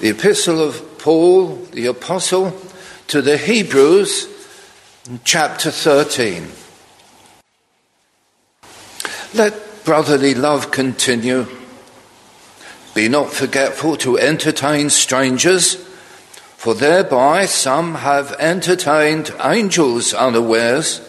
The 0.00 0.10
epistle 0.10 0.60
of 0.60 0.98
Paul, 0.98 1.56
the 1.72 1.86
apostle, 1.86 2.56
to 3.08 3.20
the 3.20 3.36
Hebrews, 3.36 4.28
chapter 5.24 5.72
13. 5.72 6.46
Let 9.34 9.84
brotherly 9.84 10.34
love 10.34 10.70
continue. 10.70 11.48
Be 12.94 13.08
not 13.08 13.32
forgetful 13.32 13.96
to 13.96 14.18
entertain 14.18 14.88
strangers, 14.90 15.74
for 15.74 16.74
thereby 16.74 17.46
some 17.46 17.96
have 17.96 18.36
entertained 18.38 19.34
angels 19.42 20.14
unawares. 20.14 21.00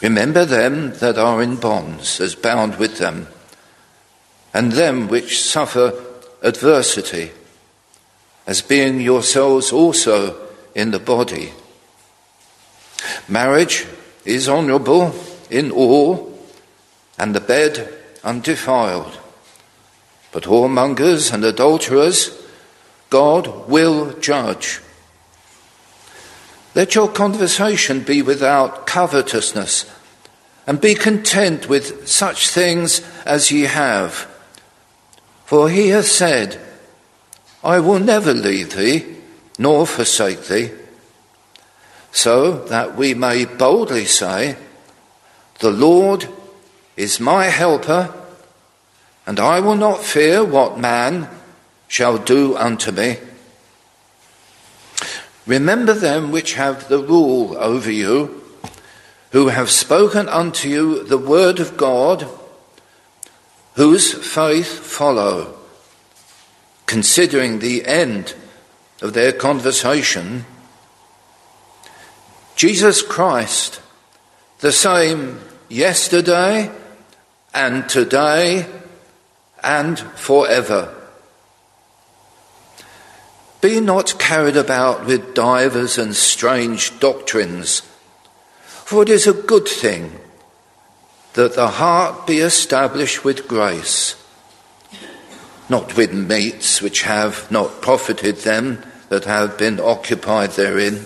Remember 0.00 0.46
them 0.46 0.94
that 1.00 1.18
are 1.18 1.42
in 1.42 1.56
bonds 1.56 2.18
as 2.18 2.34
bound 2.34 2.76
with 2.76 2.96
them, 2.96 3.28
and 4.54 4.72
them 4.72 5.08
which 5.08 5.42
suffer 5.42 5.92
adversity, 6.44 7.32
as 8.46 8.60
being 8.60 9.00
yourselves 9.00 9.72
also 9.72 10.36
in 10.74 10.90
the 10.90 10.98
body. 10.98 11.52
Marriage 13.26 13.86
is 14.24 14.48
honourable 14.48 15.14
in 15.50 15.70
all, 15.70 16.38
and 17.18 17.34
the 17.34 17.40
bed 17.40 17.92
undefiled. 18.22 19.18
But 20.32 20.44
whoremongers 20.44 21.32
and 21.32 21.44
adulterers, 21.44 22.38
God 23.08 23.68
will 23.68 24.12
judge. 24.18 24.80
Let 26.74 26.94
your 26.94 27.08
conversation 27.08 28.00
be 28.00 28.20
without 28.20 28.86
covetousness, 28.86 29.90
and 30.66 30.80
be 30.80 30.94
content 30.94 31.68
with 31.68 32.06
such 32.08 32.48
things 32.48 33.00
as 33.24 33.50
ye 33.50 33.62
have. 33.62 34.33
For 35.44 35.68
he 35.68 35.88
has 35.88 36.10
said, 36.10 36.60
I 37.62 37.80
will 37.80 37.98
never 37.98 38.32
leave 38.32 38.74
thee, 38.74 39.04
nor 39.58 39.86
forsake 39.86 40.44
thee. 40.44 40.70
So 42.12 42.64
that 42.66 42.96
we 42.96 43.14
may 43.14 43.44
boldly 43.44 44.04
say, 44.04 44.56
The 45.60 45.70
Lord 45.70 46.28
is 46.96 47.20
my 47.20 47.46
helper, 47.46 48.14
and 49.26 49.40
I 49.40 49.60
will 49.60 49.76
not 49.76 50.04
fear 50.04 50.44
what 50.44 50.78
man 50.78 51.28
shall 51.88 52.18
do 52.18 52.56
unto 52.56 52.92
me. 52.92 53.18
Remember 55.46 55.92
them 55.92 56.30
which 56.30 56.54
have 56.54 56.88
the 56.88 56.98
rule 56.98 57.56
over 57.58 57.90
you, 57.90 58.42
who 59.32 59.48
have 59.48 59.70
spoken 59.70 60.28
unto 60.28 60.68
you 60.68 61.04
the 61.04 61.18
word 61.18 61.60
of 61.60 61.76
God, 61.76 62.28
whose 63.74 64.12
faith 64.12 64.78
follow, 64.78 65.56
considering 66.86 67.58
the 67.58 67.84
end 67.84 68.34
of 69.02 69.12
their 69.12 69.32
conversation. 69.32 70.44
Jesus 72.56 73.02
Christ, 73.02 73.80
the 74.60 74.72
same 74.72 75.40
yesterday 75.68 76.70
and 77.52 77.88
today 77.88 78.66
and 79.62 79.98
forever. 79.98 80.94
Be 83.60 83.80
not 83.80 84.18
carried 84.18 84.56
about 84.56 85.06
with 85.06 85.34
divers 85.34 85.98
and 85.98 86.14
strange 86.14 86.98
doctrines, 87.00 87.80
for 88.62 89.02
it 89.02 89.08
is 89.08 89.26
a 89.26 89.32
good 89.32 89.66
thing 89.66 90.20
that 91.34 91.54
the 91.54 91.68
heart 91.68 92.26
be 92.26 92.38
established 92.38 93.24
with 93.24 93.46
grace, 93.46 94.16
not 95.68 95.96
with 95.96 96.12
meats 96.12 96.80
which 96.80 97.02
have 97.02 97.50
not 97.50 97.82
profited 97.82 98.36
them 98.38 98.82
that 99.08 99.24
have 99.24 99.58
been 99.58 99.78
occupied 99.80 100.50
therein. 100.50 101.04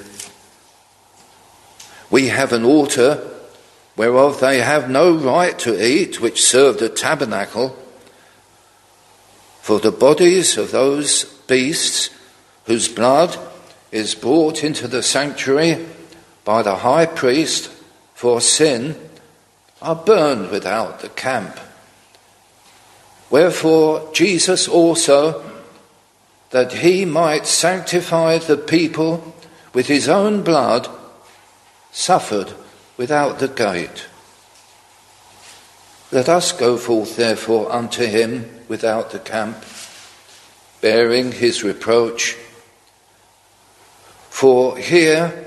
We 2.11 2.29
have 2.29 2.53
an 2.53 2.65
altar 2.65 3.27
whereof 3.97 4.41
they 4.41 4.61
have 4.61 4.89
no 4.89 5.15
right 5.15 5.59
to 5.59 5.85
eat, 5.85 6.21
which 6.21 6.43
served 6.43 6.81
a 6.81 6.89
tabernacle. 6.89 7.77
For 9.61 9.81
the 9.81 9.93
bodies 9.93 10.57
of 10.57 10.71
those 10.71 11.25
beasts 11.25 12.11
whose 12.67 12.89
blood 12.89 13.37
is 13.91 14.15
brought 14.15 14.63
into 14.63 14.87
the 14.87 15.03
sanctuary 15.03 15.85
by 16.45 16.63
the 16.63 16.77
high 16.77 17.07
priest 17.07 17.71
for 18.15 18.41
sin, 18.41 18.95
are 19.81 19.97
burned 19.97 20.51
without 20.51 21.01
the 21.01 21.09
camp. 21.09 21.59
Wherefore 23.31 24.11
Jesus 24.13 24.67
also, 24.67 25.45
that 26.51 26.73
he 26.73 27.05
might 27.05 27.47
sanctify 27.47 28.39
the 28.39 28.57
people 28.57 29.35
with 29.75 29.87
his 29.87 30.09
own 30.09 30.43
blood, 30.43 30.89
suffered 31.93 32.53
without 32.97 33.39
the 33.39 33.49
gate. 33.49 34.07
Let 36.11 36.29
us 36.29 36.53
go 36.53 36.79
forth 36.79 37.17
therefore 37.17 37.71
unto 37.71 38.07
him 38.07 38.49
without 38.67 39.11
the 39.11 39.19
camp, 39.19 39.63
bearing 40.81 41.33
his 41.33 41.63
reproach. 41.63 42.35
For 44.31 44.79
here 44.79 45.45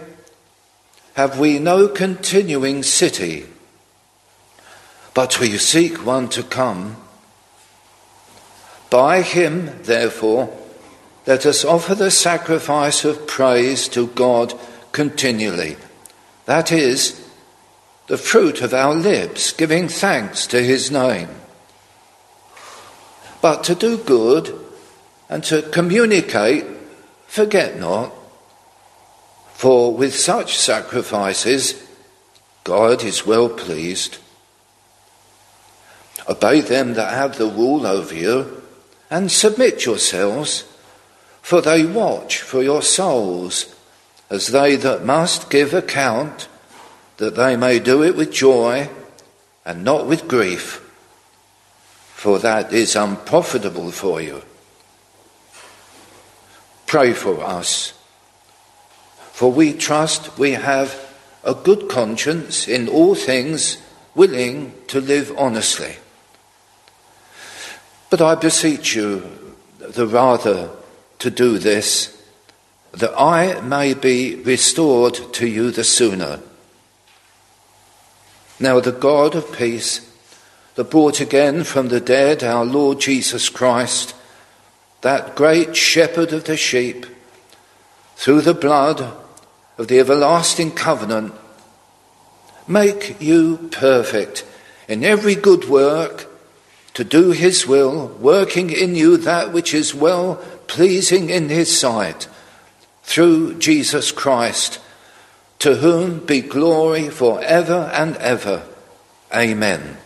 have 1.14 1.40
we 1.40 1.58
no 1.58 1.88
continuing 1.88 2.84
city, 2.84 3.48
but 5.14 5.40
we 5.40 5.58
seek 5.58 6.06
one 6.06 6.30
to 6.30 6.44
come. 6.44 6.98
By 8.90 9.22
him, 9.22 9.84
therefore, 9.84 10.58
let 11.28 11.46
us 11.46 11.64
offer 11.64 11.96
the 11.96 12.12
sacrifice 12.12 13.06
of 13.06 13.28
praise 13.28 13.88
to 13.90 14.08
God 14.08 14.54
continually. 14.92 15.78
That 16.46 16.72
is, 16.72 17.18
the 18.08 18.18
fruit 18.18 18.62
of 18.62 18.74
our 18.74 18.94
lips, 18.94 19.54
giving 19.54 19.88
thanks 19.88 20.48
to 20.48 20.62
his 20.62 20.92
name. 20.92 21.30
But 23.42 23.64
to 23.66 23.76
do 23.76 23.98
good 23.98 24.58
and 25.30 25.44
to 25.46 25.62
communicate, 25.62 26.66
forget 27.28 27.80
not 27.80 28.12
for 29.62 29.94
with 29.94 30.16
such 30.16 30.58
sacrifices, 30.58 31.88
God 32.64 33.04
is 33.04 33.28
well 33.28 33.48
pleased. 33.48 34.18
Obey 36.32 36.62
them 36.62 36.94
that 36.94 37.14
have 37.14 37.38
the 37.38 37.48
rule 37.48 37.86
over 37.86 38.16
you, 38.16 38.62
and 39.10 39.32
submit 39.32 39.86
yourselves, 39.86 40.64
for 41.42 41.62
they 41.62 41.86
watch 41.86 42.42
for 42.42 42.64
your 42.64 42.82
souls, 42.82 43.76
as 44.30 44.48
they 44.48 44.76
that 44.78 45.04
must 45.04 45.50
give 45.50 45.74
account, 45.74 46.48
that 47.18 47.36
they 47.36 47.56
may 47.56 47.80
do 47.80 48.04
it 48.04 48.16
with 48.16 48.32
joy 48.32 48.90
and 49.66 49.84
not 49.84 50.08
with 50.08 50.28
grief, 50.28 50.78
for 52.16 52.40
that 52.40 52.72
is 52.72 52.96
unprofitable 52.96 53.92
for 53.92 54.22
you. 54.22 54.42
Pray 56.88 57.14
for 57.14 57.44
us 57.44 57.94
for 59.42 59.52
we 59.52 59.74
trust 59.74 60.38
we 60.38 60.52
have 60.52 60.94
a 61.44 61.56
good 61.56 61.90
conscience 61.90 62.68
in 62.68 62.88
all 62.88 63.16
things, 63.16 63.82
willing 64.14 64.72
to 64.86 65.02
live 65.02 65.34
honestly. 65.36 65.96
But 68.12 68.22
I 68.22 68.36
beseech 68.36 68.94
you 68.94 69.24
the 69.80 70.06
rather 70.06 70.70
to 71.20 71.32
do 71.32 71.58
this, 71.58 72.22
that 72.92 73.18
I 73.18 73.62
may 73.62 73.94
be 73.94 74.36
restored 74.36 75.14
to 75.34 75.48
you 75.48 75.72
the 75.72 75.86
sooner. 75.86 76.42
Now 78.60 78.82
the 78.82 78.92
God 78.92 79.34
of 79.34 79.54
peace, 79.54 80.08
that 80.76 80.90
brought 80.90 81.22
again 81.22 81.64
from 81.64 81.88
the 81.88 82.02
dead 82.02 82.44
our 82.44 82.66
Lord 82.66 83.00
Jesus 83.00 83.48
Christ, 83.48 84.14
that 85.02 85.36
great 85.36 85.78
shepherd 85.78 86.34
of 86.34 86.44
the 86.44 86.58
sheep, 86.58 87.06
through 88.18 88.42
the 88.42 88.54
blood 88.54 89.14
of 89.78 89.88
the 89.88 90.00
everlasting 90.00 90.72
covenant, 90.72 91.34
make 92.68 93.22
you 93.22 93.70
perfect 93.72 94.46
in 94.90 95.06
every 95.06 95.36
good 95.36 95.70
work 95.70 96.28
to 96.94 97.04
do 97.04 97.32
his 97.32 97.66
will, 97.66 98.08
working 98.20 98.70
in 98.70 98.96
you 98.96 99.18
that 99.18 99.54
which 99.54 99.74
is 99.74 99.96
well 99.96 100.36
pleasing 100.68 101.30
in 101.30 101.50
his 101.50 101.78
sight, 101.78 102.28
through 103.04 103.58
Jesus 103.60 104.12
Christ, 104.12 104.80
to 105.60 105.76
whom 105.76 106.20
be 106.26 106.42
glory 106.42 107.10
for 107.10 107.42
ever 107.42 107.90
and 107.94 108.16
ever. 108.18 108.64
Amen. 109.34 109.98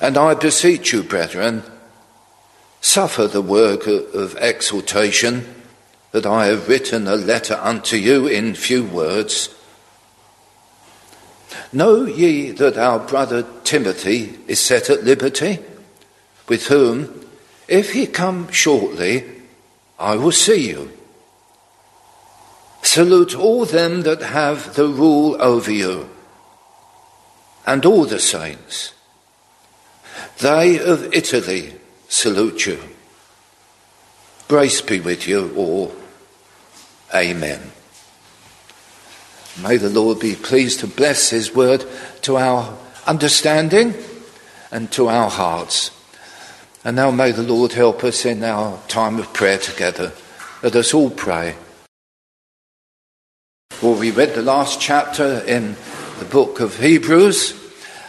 And 0.00 0.16
I 0.16 0.34
beseech 0.34 0.92
you, 0.92 1.02
brethren, 1.02 1.62
suffer 2.80 3.26
the 3.26 3.42
work 3.42 3.86
of 3.86 4.36
exhortation 4.36 5.54
that 6.12 6.26
I 6.26 6.46
have 6.46 6.68
written 6.68 7.06
a 7.06 7.16
letter 7.16 7.58
unto 7.60 7.96
you 7.96 8.26
in 8.26 8.54
few 8.54 8.84
words. 8.84 9.54
Know 11.72 12.04
ye 12.04 12.50
that 12.52 12.76
our 12.76 12.98
brother 12.98 13.44
Timothy 13.64 14.38
is 14.46 14.60
set 14.60 14.90
at 14.90 15.04
liberty, 15.04 15.58
with 16.48 16.66
whom, 16.66 17.26
If 17.68 17.92
he 17.92 18.06
come 18.06 18.50
shortly, 18.50 19.24
I 19.98 20.16
will 20.16 20.32
see 20.32 20.68
you. 20.70 20.90
Salute 22.82 23.36
all 23.36 23.64
them 23.64 24.02
that 24.02 24.22
have 24.22 24.74
the 24.74 24.88
rule 24.88 25.40
over 25.40 25.70
you, 25.70 26.08
and 27.66 27.84
all 27.86 28.06
the 28.06 28.18
saints. 28.18 28.92
They 30.38 30.78
of 30.78 31.14
Italy 31.14 31.74
salute 32.08 32.66
you. 32.66 32.80
Grace 34.48 34.80
be 34.80 34.98
with 34.98 35.28
you 35.28 35.54
all. 35.56 35.94
Amen. 37.14 37.60
May 39.58 39.76
the 39.76 39.90
Lord 39.90 40.20
be 40.20 40.34
pleased 40.34 40.80
to 40.80 40.86
bless 40.86 41.30
his 41.30 41.54
word 41.54 41.84
to 42.22 42.36
our 42.36 42.76
understanding 43.06 43.94
and 44.70 44.90
to 44.92 45.08
our 45.08 45.28
hearts. 45.28 45.90
And 46.84 46.96
now 46.96 47.10
may 47.10 47.32
the 47.32 47.42
Lord 47.42 47.72
help 47.72 48.04
us 48.04 48.24
in 48.24 48.42
our 48.42 48.78
time 48.88 49.18
of 49.18 49.32
prayer 49.34 49.58
together. 49.58 50.12
Let 50.62 50.76
us 50.76 50.94
all 50.94 51.10
pray. 51.10 51.56
Well, 53.82 53.98
we 53.98 54.10
read 54.10 54.34
the 54.34 54.42
last 54.42 54.80
chapter 54.80 55.42
in 55.46 55.76
the 56.18 56.24
book 56.26 56.60
of 56.60 56.78
Hebrews, 56.78 57.54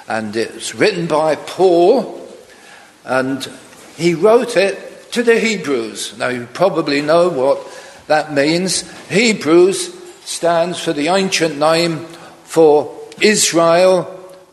and 0.07 0.35
it's 0.35 0.75
written 0.75 1.07
by 1.07 1.35
Paul, 1.35 2.27
and 3.03 3.49
he 3.97 4.13
wrote 4.13 4.57
it 4.57 5.11
to 5.13 5.23
the 5.23 5.39
Hebrews. 5.39 6.17
Now, 6.17 6.27
you 6.29 6.45
probably 6.53 7.01
know 7.01 7.29
what 7.29 7.65
that 8.07 8.33
means. 8.33 8.89
Hebrews 9.09 10.00
stands 10.31 10.79
for 10.79 10.93
the 10.93 11.09
ancient 11.09 11.59
name 11.59 12.05
for 12.45 12.97
Israel, 13.19 14.07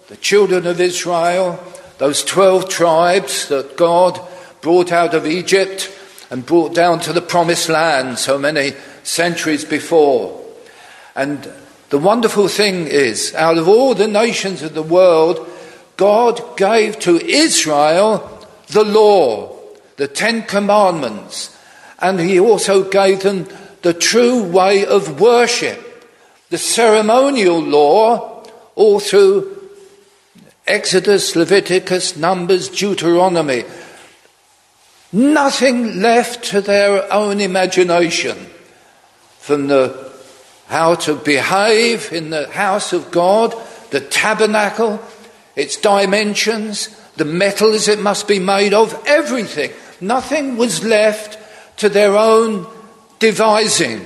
the 0.09 0.17
children 0.17 0.67
of 0.67 0.81
Israel, 0.81 1.59
those 1.99 2.25
12 2.25 2.69
tribes 2.69 3.49
that 3.49 3.77
God 3.77 4.21
brought 4.61 4.91
out 4.91 5.15
of 5.15 5.27
Egypt 5.27 5.95
and 6.31 6.45
brought 6.45 6.75
down 6.75 6.99
to 7.01 7.13
the 7.13 7.23
promised 7.23 7.69
land 7.69 8.19
so 8.19 8.39
many 8.39 8.73
centuries 9.05 9.65
before. 9.65 10.45
And 11.15 11.51
the 11.91 11.99
wonderful 11.99 12.49
thing 12.49 12.89
is, 12.89 13.35
out 13.35 13.57
of 13.57 13.69
all 13.69 13.95
the 13.95 14.09
nations 14.09 14.63
of 14.63 14.75
the 14.75 14.83
world, 14.83 15.49
God 15.97 16.57
gave 16.57 16.99
to 17.01 17.25
Israel 17.25 18.47
the 18.67 18.85
law, 18.85 19.57
the 19.97 20.09
Ten 20.09 20.43
Commandments, 20.43 21.57
and 22.01 22.21
He 22.21 22.39
also 22.39 22.89
gave 22.89 23.21
them 23.23 23.47
the 23.83 23.95
true 23.95 24.43
way 24.43 24.85
of 24.85 25.21
worship, 25.21 26.07
the 26.51 26.59
ceremonial 26.59 27.61
law, 27.61 28.45
all 28.75 29.01
through 29.01 29.57
Exodus, 30.67 31.35
Leviticus, 31.35 32.17
Numbers, 32.17 32.69
Deuteronomy. 32.69 33.65
Nothing 35.13 36.01
left 36.01 36.45
to 36.47 36.61
their 36.61 37.11
own 37.13 37.41
imagination 37.41 38.37
from 39.39 39.69
the 39.69 40.09
how 40.67 40.95
to 40.95 41.15
behave 41.15 42.13
in 42.13 42.29
the 42.29 42.47
house 42.51 42.93
of 42.93 43.11
God, 43.11 43.55
the 43.91 44.01
tabernacle, 44.01 45.01
its 45.57 45.79
dimensions, 45.79 46.89
the 47.17 47.25
metals 47.25 47.89
it 47.89 47.99
must 47.99 48.29
be 48.29 48.39
made 48.39 48.75
of, 48.75 49.03
everything. 49.07 49.73
Nothing 50.01 50.59
was 50.59 50.85
left 50.85 51.39
to 51.79 51.89
their 51.89 52.17
own 52.17 52.67
devising. 53.19 54.05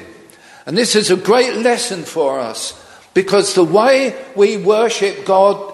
And 0.67 0.77
this 0.77 0.95
is 0.95 1.11
a 1.11 1.17
great 1.17 1.57
lesson 1.57 2.03
for 2.05 2.41
us 2.41 2.79
because 3.15 3.55
the 3.55 3.65
way 3.65 4.15
we 4.37 4.57
worship 4.57 5.25
God 5.25 5.73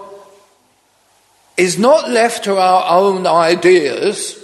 is 1.57 1.77
not 1.77 2.09
left 2.09 2.45
to 2.45 2.57
our 2.57 2.97
own 2.97 3.27
ideas. 3.27 4.43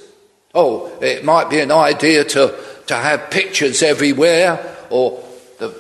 Oh, 0.54 0.92
it 1.02 1.24
might 1.24 1.50
be 1.50 1.60
an 1.60 1.72
idea 1.72 2.24
to, 2.24 2.56
to 2.88 2.96
have 2.96 3.32
pictures 3.32 3.82
everywhere, 3.82 4.76
or 4.90 5.24
the 5.60 5.78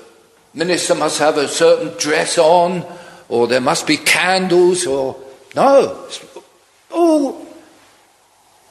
minister 0.53 0.95
must 0.95 1.19
have 1.19 1.38
a 1.38 1.47
certain 1.47 1.97
dress 1.97 2.38
on, 2.38 2.85
or 3.29 3.47
there 3.47 3.62
must 3.62 3.85
be 3.88 3.97
candles, 3.97 4.85
or. 4.85 5.21
No, 5.56 6.06
it's 6.06 6.25
all 6.91 7.47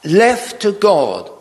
left 0.03 0.61
to 0.61 0.71
God. 0.71 1.31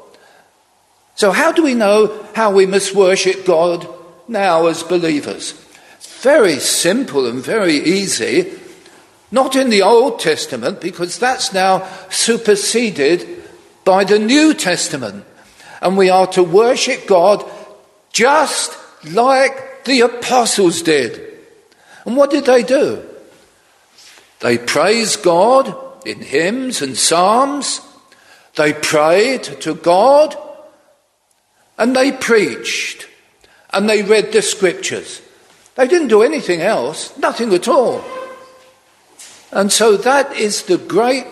So, 1.16 1.30
how 1.30 1.52
do 1.52 1.62
we 1.62 1.74
know 1.74 2.26
how 2.34 2.52
we 2.52 2.66
must 2.66 2.94
worship 2.94 3.44
God 3.44 3.86
now 4.26 4.66
as 4.66 4.82
believers? 4.82 5.52
Very 6.22 6.58
simple 6.58 7.26
and 7.26 7.42
very 7.42 7.76
easy. 7.76 8.52
Not 9.30 9.56
in 9.56 9.70
the 9.70 9.82
Old 9.82 10.20
Testament, 10.20 10.80
because 10.80 11.18
that's 11.18 11.52
now 11.52 11.86
superseded 12.08 13.42
by 13.84 14.04
the 14.04 14.18
New 14.18 14.54
Testament. 14.54 15.24
And 15.80 15.96
we 15.96 16.08
are 16.08 16.26
to 16.28 16.42
worship 16.42 17.06
God 17.06 17.44
just 18.12 18.76
like 19.12 19.84
the 19.84 20.00
apostles 20.02 20.82
did. 20.82 21.20
And 22.06 22.16
what 22.16 22.30
did 22.30 22.44
they 22.44 22.62
do? 22.62 23.04
They 24.40 24.58
praised 24.58 25.22
God 25.22 25.74
in 26.06 26.20
hymns 26.20 26.82
and 26.82 26.96
psalms. 26.96 27.80
They 28.56 28.72
prayed 28.72 29.42
to 29.42 29.74
God. 29.74 30.36
And 31.78 31.94
they 31.94 32.12
preached. 32.12 33.08
And 33.70 33.88
they 33.88 34.02
read 34.02 34.32
the 34.32 34.42
scriptures. 34.42 35.20
They 35.74 35.88
didn't 35.88 36.08
do 36.08 36.22
anything 36.22 36.60
else, 36.60 37.16
nothing 37.18 37.52
at 37.52 37.66
all. 37.66 38.04
And 39.50 39.72
so 39.72 39.96
that 39.96 40.36
is 40.36 40.62
the 40.62 40.78
great 40.78 41.26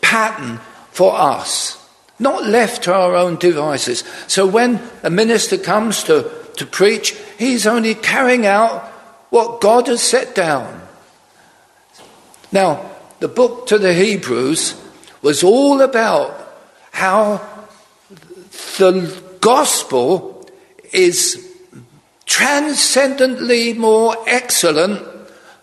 pattern 0.00 0.58
for 0.90 1.16
us, 1.16 1.78
not 2.18 2.44
left 2.44 2.84
to 2.84 2.94
our 2.94 3.14
own 3.14 3.36
devices. 3.36 4.02
So 4.26 4.46
when 4.46 4.80
a 5.02 5.10
minister 5.10 5.58
comes 5.58 6.02
to, 6.04 6.30
to 6.56 6.66
preach, 6.66 7.16
he's 7.38 7.66
only 7.66 7.94
carrying 7.94 8.46
out 8.46 8.84
what 9.30 9.60
God 9.60 9.88
has 9.88 10.02
set 10.02 10.34
down. 10.34 10.82
Now, 12.50 12.90
the 13.20 13.28
book 13.28 13.66
to 13.68 13.78
the 13.78 13.94
Hebrews 13.94 14.80
was 15.22 15.42
all 15.42 15.80
about 15.80 16.34
how 16.92 17.38
the 18.78 19.25
gospel 19.46 20.44
is 20.92 21.56
transcendently 22.24 23.72
more 23.74 24.16
excellent 24.26 25.00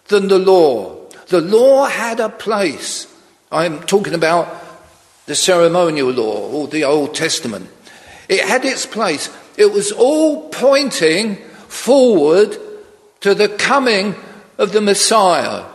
than 0.07 0.29
the 0.29 0.39
law. 0.39 0.95
The 1.27 1.41
law 1.41 1.87
had 1.87 2.21
a 2.21 2.29
place. 2.29 3.13
I'm 3.51 3.81
talking 3.81 4.13
about 4.13 4.47
the 5.25 5.35
ceremonial 5.35 6.11
law 6.11 6.49
or 6.49 6.69
the 6.69 6.85
Old 6.85 7.13
Testament. 7.13 7.69
It 8.29 8.45
had 8.45 8.63
its 8.63 8.85
place. 8.85 9.29
It 9.57 9.73
was 9.73 9.91
all 9.91 10.47
pointing 10.47 11.35
forward 11.67 12.55
to 13.19 13.35
the 13.35 13.49
coming 13.49 14.15
of 14.57 14.71
the 14.71 14.79
Messiah. 14.79 15.65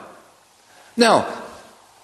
Now, 0.96 1.28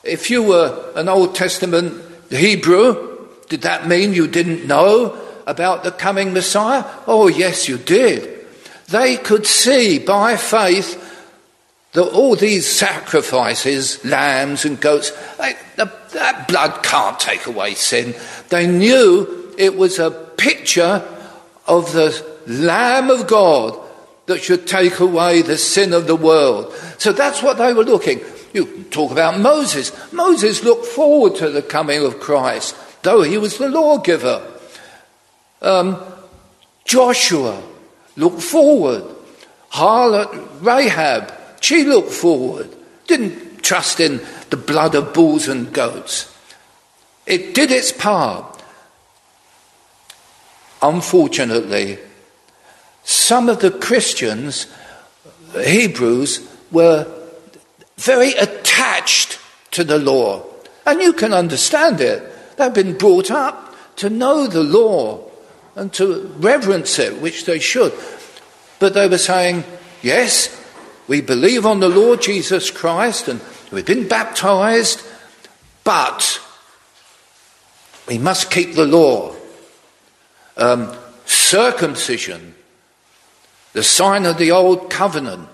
if 0.03 0.29
you 0.29 0.43
were 0.43 0.93
an 0.97 1.09
Old 1.09 1.35
Testament 1.35 2.03
Hebrew, 2.29 3.27
did 3.49 3.63
that 3.63 3.89
mean 3.89 4.13
you 4.13 4.27
didn't 4.27 4.67
know 4.67 5.24
about 5.47 5.85
the 5.85 5.91
coming 5.91 6.33
Messiah? 6.33 6.85
Oh, 7.07 7.29
yes, 7.29 7.69
you 7.69 7.79
did. 7.79 8.47
They 8.89 9.17
could 9.17 9.47
see 9.47 9.99
by 9.99 10.37
faith 10.37 11.01
that 11.93 12.11
all 12.13 12.37
these 12.37 12.71
sacrifices, 12.71 14.05
lambs 14.05 14.65
and 14.65 14.81
goats, 14.81 15.11
they, 15.39 15.55
the, 15.77 15.91
that 16.13 16.49
blood 16.49 16.83
can't 16.83 17.19
take 17.19 17.47
away 17.47 17.75
sin. 17.75 18.15
They 18.49 18.67
knew 18.67 19.55
it 19.57 19.77
was 19.77 19.99
a 19.99 20.11
picture 20.11 21.07
of 21.67 21.93
the 21.93 22.25
Lamb 22.47 23.11
of 23.11 23.27
God 23.27 23.81
that 24.27 24.43
should 24.43 24.67
take 24.67 25.01
away 25.01 25.43
the 25.43 25.57
sin 25.57 25.93
of 25.93 26.07
the 26.07 26.17
world. 26.17 26.75
So 26.99 27.13
that's 27.13 27.43
what 27.43 27.59
they 27.59 27.73
were 27.73 27.85
looking. 27.85 28.21
You 28.53 28.85
talk 28.91 29.13
about 29.13 29.41
Moses. 29.41 29.93
Moses 30.13 30.63
looked 30.63 30.87
forward 30.87 31.37
to 31.37 31.51
the 31.51 31.63
coming 31.63 32.05
of 32.05 32.21
Christ, 32.21 32.77
though 33.03 33.23
he 33.23 33.39
was 33.39 33.59
the 33.59 33.69
lawgiver. 33.69 34.54
Um, 35.65 36.01
Joshua 36.85 37.63
looked 38.17 38.43
forward. 38.43 39.05
Harlot 39.71 40.61
Rahab 40.61 41.33
she 41.65 41.83
looked 41.83 42.13
forward, 42.13 42.69
didn't 43.07 43.63
trust 43.63 43.99
in 43.99 44.21
the 44.51 44.57
blood 44.59 44.95
of 44.95 45.15
bulls 45.15 45.49
and 45.49 45.73
goats. 45.73 46.31
It 47.25 47.55
did 47.55 47.71
its 47.71 47.91
part. 47.91 48.63
Unfortunately, 50.83 51.99
some 53.03 53.49
of 53.49 53.61
the 53.61 53.71
Christians, 53.71 54.67
the 55.55 55.67
Hebrews, 55.67 56.47
were 56.71 57.07
very 57.97 58.35
attached 58.35 59.39
to 59.71 59.85
the 59.85 59.99
law. 59.99 60.45
And 60.85 61.01
you 61.01 61.15
can 61.15 61.33
understand 61.33 62.03
it. 62.03 62.59
They've 62.59 62.75
been 62.75 62.99
brought 62.99 63.31
up 63.31 63.75
to 63.97 64.11
know 64.11 64.47
the 64.47 64.63
law 64.63 65.24
and 65.77 65.93
to 65.95 66.33
reverence 66.39 66.99
it, 66.99 67.21
which 67.21 67.45
they 67.45 67.59
should. 67.59 67.93
But 68.79 68.95
they 68.95 69.09
were 69.09 69.19
saying, 69.19 69.65
yes, 70.03 70.49
we 71.09 71.21
believe 71.21 71.67
on 71.67 71.81
the 71.81 71.89
Lord 71.89 72.23
Jesus 72.23 72.71
Christ 72.71 73.29
and 73.29 73.41
we've 73.73 73.87
been 73.87 74.09
baptized, 74.09 75.03
but 75.85 76.41
we 78.09 78.19
must 78.19 78.51
keep 78.51 78.75
the 78.75 78.87
law. 78.87 79.35
um, 80.57 80.95
circumcision, 81.27 82.55
the 83.73 83.83
sign 83.83 84.27
of 84.27 84.39
the 84.39 84.51
old 84.51 84.91
covenant. 84.91 85.49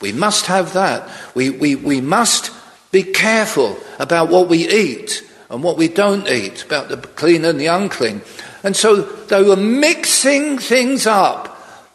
We 0.00 0.12
must 0.12 0.46
have 0.46 0.74
that. 0.74 1.08
We, 1.34 1.50
we, 1.50 1.74
we 1.74 2.00
must 2.00 2.52
be 2.92 3.02
careful 3.02 3.78
about 3.98 4.28
what 4.28 4.48
we 4.48 4.68
eat 4.68 5.28
and 5.50 5.62
what 5.62 5.76
we 5.76 5.88
don't 5.88 6.28
eat, 6.28 6.64
about 6.64 6.88
the 6.88 6.96
clean 6.96 7.44
and 7.44 7.58
the 7.58 7.66
unclean. 7.66 8.22
And 8.64 8.74
so 8.74 9.02
they 9.02 9.42
were 9.42 9.56
mixing 9.56 10.58
things 10.58 11.06
up 11.06 11.50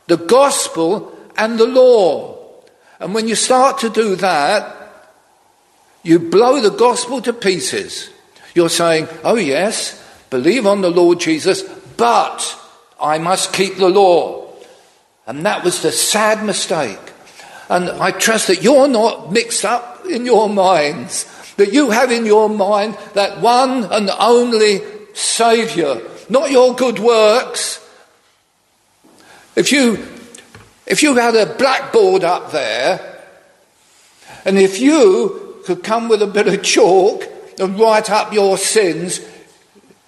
the 0.08 0.18
gospel 0.18 1.16
and 1.38 1.60
the 1.60 1.68
law. 1.68 2.38
And 3.00 3.14
when 3.14 3.28
you 3.28 3.36
start 3.36 3.80
to 3.80 3.90
do 3.90 4.16
that, 4.16 4.76
you 6.04 6.20
blow 6.20 6.62
the 6.62 6.72
gospel 6.72 7.22
to 7.22 7.34
pieces. 7.34 8.10
You're 8.56 8.70
saying, 8.70 9.08
oh, 9.24 9.36
yes, 9.36 10.04
believe 10.30 10.66
on 10.66 10.82
the 10.82 10.90
Lord 10.90 11.20
Jesus, 11.20 11.64
but 11.98 12.58
I 13.00 13.18
must 13.18 13.54
keep 13.54 13.76
the 13.76 13.90
law. 13.90 14.52
And 15.28 15.46
that 15.46 15.64
was 15.64 15.82
the 15.82 15.92
sad 15.92 16.44
mistake. 16.44 17.00
And 17.70 17.90
I 17.90 18.12
trust 18.12 18.48
that 18.48 18.64
you're 18.64 18.88
not 18.88 19.32
mixed 19.32 19.64
up 19.64 20.06
in 20.06 20.26
your 20.26 20.50
minds, 20.50 21.26
that 21.58 21.72
you 21.72 21.92
have 21.92 22.12
in 22.12 22.26
your 22.26 22.50
mind 22.50 22.98
that 23.14 23.42
one 23.42 23.86
and 23.86 24.10
only 24.20 24.82
Saviour, 25.14 26.02
not 26.30 26.52
your 26.52 26.76
good 26.76 27.00
works. 27.00 27.86
If 29.56 29.72
you, 29.72 30.06
if 30.86 31.04
you 31.04 31.16
had 31.16 31.36
a 31.36 31.54
blackboard 31.56 32.24
up 32.24 32.52
there, 32.52 33.22
and 34.46 34.58
if 34.58 34.80
you 34.80 35.62
could 35.66 35.84
come 35.84 36.08
with 36.08 36.22
a 36.22 36.28
bit 36.28 36.48
of 36.48 36.64
chalk 36.64 37.24
and 37.60 37.80
write 37.80 38.10
up 38.10 38.34
your 38.34 38.58
sins, 38.58 39.22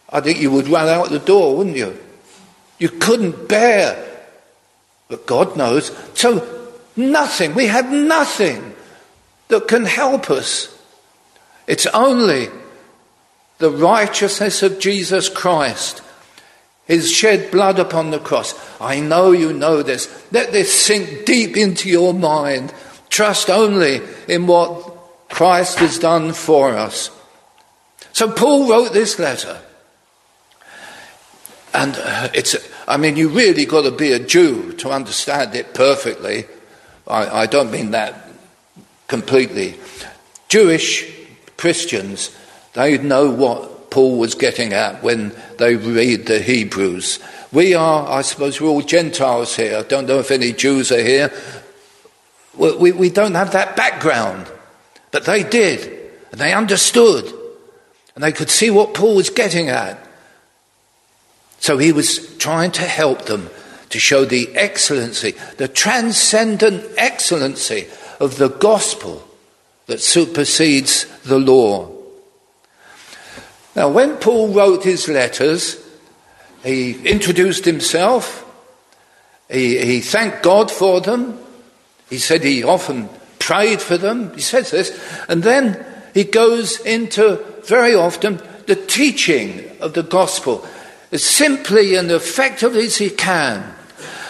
I 0.10 0.22
think 0.22 0.40
you 0.40 0.52
would 0.52 0.68
run 0.68 0.88
out 0.88 1.10
the 1.10 1.20
door, 1.20 1.58
wouldn't 1.58 1.78
you? 1.78 1.98
You 2.80 2.90
couldn't 2.90 3.48
bear. 3.48 4.08
But 5.08 5.26
God 5.26 5.56
knows. 5.58 5.92
So, 6.14 6.72
nothing. 6.96 7.54
We 7.54 7.68
have 7.68 7.92
nothing 7.92 8.74
that 9.50 9.68
can 9.68 9.86
help 9.86 10.30
us. 10.30 10.78
It's 11.68 11.86
only 11.88 12.48
the 13.60 13.70
righteousness 13.70 14.64
of 14.64 14.80
Jesus 14.80 15.30
Christ, 15.30 16.02
his 16.92 17.10
shed 17.10 17.50
blood 17.52 17.80
upon 17.80 18.12
the 18.12 18.20
cross. 18.20 18.54
I 18.82 19.00
know 19.00 19.32
you 19.32 19.54
know 19.54 19.82
this. 19.82 20.10
Let 20.34 20.52
this 20.52 20.74
sink 20.74 21.26
deep 21.26 21.56
into 21.56 21.88
your 21.88 22.14
mind. 22.14 22.74
Trust 23.08 23.50
only 23.50 24.02
in 24.28 24.46
what 24.46 25.30
Christ 25.30 25.80
has 25.80 25.98
done 25.98 26.34
for 26.34 26.72
us. 26.72 27.10
So 28.12 28.30
Paul 28.30 28.70
wrote 28.70 28.92
this 28.92 29.18
letter. 29.20 29.62
And 31.74 31.96
uh, 31.98 32.28
it's, 32.34 32.58
I 32.90 32.98
mean, 32.98 33.16
you 33.16 33.30
really 33.30 33.66
got 33.66 33.84
to 33.84 33.92
be 33.92 34.12
a 34.12 34.20
Jew 34.20 34.74
to 34.74 34.90
understand 34.90 35.56
it 35.56 35.74
perfectly. 35.74 36.44
I, 37.08 37.44
I 37.44 37.46
don't 37.46 37.72
mean 37.72 37.92
that 37.92 38.28
completely. 39.08 39.80
Jewish 40.50 41.10
Christians, 41.56 42.36
they 42.74 42.98
know 42.98 43.30
what 43.32 43.71
Paul 43.92 44.18
was 44.18 44.34
getting 44.34 44.74
at 44.74 45.04
when 45.04 45.36
they 45.58 45.76
read 45.76 46.26
the 46.26 46.40
Hebrews. 46.40 47.20
We 47.52 47.76
are, 47.76 48.08
I 48.10 48.22
suppose, 48.22 48.60
we're 48.60 48.70
all 48.70 48.82
Gentiles 48.82 49.56
here. 49.56 49.78
I 49.78 49.84
don't 49.84 50.08
know 50.08 50.20
if 50.20 50.32
any 50.32 50.54
Jews 50.54 50.92
are 50.92 51.04
here. 51.04 51.32
We, 52.58 52.76
we, 52.78 52.92
we 52.94 53.10
don't 53.10 53.36
have 53.36 53.52
that 53.52 53.76
background. 53.76 54.48
But 55.12 55.26
they 55.26 55.44
did. 55.44 56.12
And 56.32 56.40
they 56.40 56.54
understood. 56.54 57.32
And 58.16 58.24
they 58.24 58.32
could 58.32 58.50
see 58.50 58.72
what 58.72 58.94
Paul 58.94 59.18
was 59.18 59.30
getting 59.30 59.68
at. 59.68 60.00
So 61.60 61.78
he 61.78 61.92
was 61.92 62.36
trying 62.38 62.72
to 62.72 62.84
help 62.84 63.24
them 63.26 63.50
to 63.90 64.00
show 64.00 64.24
the 64.24 64.50
excellency, 64.56 65.36
the 65.58 65.68
transcendent 65.68 66.86
excellency 66.98 67.88
of 68.22 68.38
the 68.38 68.48
gospel 68.50 69.28
that 69.88 70.00
supersedes 70.00 71.06
the 71.24 71.38
law. 71.38 71.91
Now, 73.76 73.90
when 73.90 74.18
Paul 74.18 74.50
wrote 74.50 74.84
his 74.84 75.08
letters, 75.08 75.78
he 76.64 76.94
introduced 77.08 77.66
himself, 77.66 78.46
he, 79.50 79.78
he 79.84 80.02
thanked 80.02 80.44
God 80.44 80.70
for 80.70 81.02
them, 81.02 81.40
he 82.10 82.18
said 82.18 82.44
he 82.44 82.64
often 82.64 83.10
prayed 83.40 83.82
for 83.82 83.98
them, 83.98 84.34
he 84.36 84.42
says 84.42 84.72
this, 84.72 85.00
and 85.28 85.42
then 85.44 85.86
he 86.14 86.24
goes 86.24 86.80
into 86.82 87.44
very 87.64 87.96
often 87.96 88.42
the 88.68 88.76
teaching 88.76 89.70
of 89.80 89.94
the 89.94 90.04
gospel 90.04 90.66
as 91.12 91.24
simply 91.24 91.96
and 91.96 92.12
effectively 92.12 92.86
as 92.86 92.98
he 92.98 93.10
can. 93.10 93.76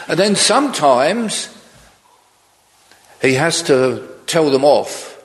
And 0.08 0.20
then 0.20 0.36
sometimes 0.36 1.56
he 3.22 3.36
has 3.36 3.62
to 3.64 4.08
tell 4.26 4.50
them 4.50 4.66
off 4.66 5.24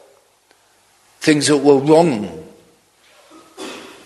things 1.20 1.46
that 1.46 1.58
were 1.58 1.78
wrong. 1.78 2.46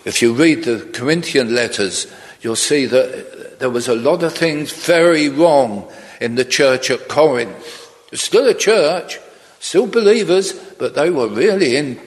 If 0.03 0.21
you 0.21 0.33
read 0.33 0.63
the 0.63 0.89
Corinthian 0.93 1.53
letters, 1.53 2.07
you'll 2.41 2.55
see 2.55 2.85
that 2.87 3.59
there 3.59 3.69
was 3.69 3.87
a 3.87 3.95
lot 3.95 4.23
of 4.23 4.33
things 4.33 4.71
very 4.71 5.29
wrong 5.29 5.91
in 6.19 6.35
the 6.35 6.45
church 6.45 6.89
at 6.89 7.07
Corinth. 7.07 7.89
It's 8.11 8.23
still 8.23 8.47
a 8.47 8.53
church, 8.53 9.19
still 9.59 9.87
believers, 9.87 10.53
but 10.53 10.95
they 10.95 11.09
were 11.09 11.27
really 11.27 11.75
in, 11.75 11.99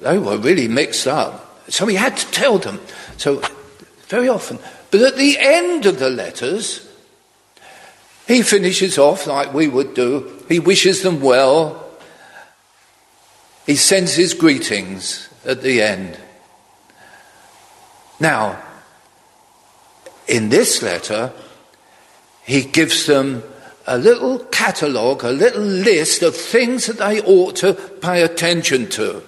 they 0.00 0.18
were 0.18 0.36
really 0.36 0.68
mixed 0.68 1.06
up. 1.06 1.64
So 1.70 1.86
he 1.86 1.96
had 1.96 2.16
to 2.16 2.30
tell 2.30 2.58
them. 2.58 2.80
So 3.16 3.42
very 4.08 4.28
often. 4.28 4.58
But 4.90 5.02
at 5.02 5.16
the 5.16 5.36
end 5.38 5.86
of 5.86 5.98
the 5.98 6.10
letters, 6.10 6.86
he 8.26 8.42
finishes 8.42 8.98
off 8.98 9.26
like 9.26 9.54
we 9.54 9.68
would 9.68 9.94
do. 9.94 10.44
He 10.48 10.60
wishes 10.60 11.02
them 11.02 11.20
well. 11.20 11.90
He 13.66 13.76
sends 13.76 14.14
his 14.14 14.34
greetings 14.34 15.28
at 15.44 15.62
the 15.62 15.82
end. 15.82 16.18
Now, 18.20 18.62
in 20.26 20.48
this 20.48 20.82
letter, 20.82 21.32
he 22.44 22.62
gives 22.62 23.06
them 23.06 23.42
a 23.86 23.96
little 23.96 24.38
catalogue, 24.38 25.24
a 25.24 25.30
little 25.30 25.62
list 25.62 26.22
of 26.22 26.36
things 26.36 26.86
that 26.86 26.98
they 26.98 27.20
ought 27.22 27.56
to 27.56 27.72
pay 27.72 28.22
attention 28.22 28.88
to. 28.90 29.22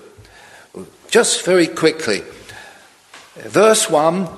Just 1.09 1.45
very 1.45 1.67
quickly. 1.67 2.23
Verse 3.37 3.89
1 3.89 4.29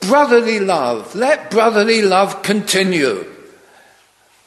brotherly 0.00 0.60
love. 0.60 1.14
Let 1.14 1.50
brotherly 1.50 2.02
love 2.02 2.42
continue. 2.42 3.24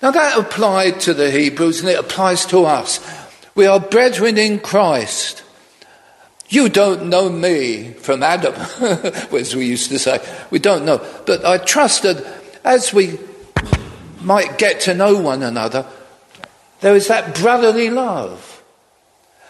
Now 0.02 0.12
that 0.12 0.38
applied 0.38 1.00
to 1.02 1.14
the 1.14 1.32
Hebrews 1.32 1.82
and 1.82 1.90
it 1.90 2.00
applies 2.00 2.46
to 2.48 2.66
us. 2.66 3.00
We 3.56 3.66
are 3.66 3.80
brethren 3.80 4.38
in 4.38 4.60
Christ. 4.60 5.44
You 6.50 6.70
don't 6.70 7.10
know 7.10 7.30
me 7.30 7.92
from 7.92 8.24
Adam, 8.24 8.54
as 9.34 9.56
we 9.56 9.66
used 9.66 9.90
to 9.90 10.00
say. 10.00 10.20
We 10.50 10.60
don't 10.60 10.86
know. 10.86 11.06
But 11.26 11.44
I 11.44 11.58
trust 11.58 12.04
that 12.04 12.26
as 12.64 12.94
we 12.94 13.20
might 14.22 14.58
get 14.58 14.82
to 14.82 14.94
know 14.94 15.20
one 15.20 15.44
another, 15.44 15.86
there 16.80 16.96
is 16.96 17.08
that 17.08 17.36
brotherly 17.36 17.90
love, 17.90 18.64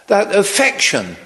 that 0.08 0.36
affection. 0.36 1.18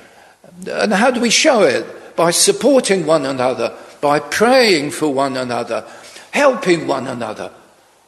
And 0.68 0.94
how 0.94 1.12
do 1.12 1.22
we 1.22 1.30
show 1.30 1.64
it? 1.64 2.16
By 2.16 2.32
supporting 2.32 3.06
one 3.06 3.26
another, 3.26 3.76
by 4.02 4.20
praying 4.20 4.92
for 4.92 5.14
one 5.14 5.38
another, 5.38 5.86
helping 6.32 6.88
one 6.88 7.08
another. 7.08 7.52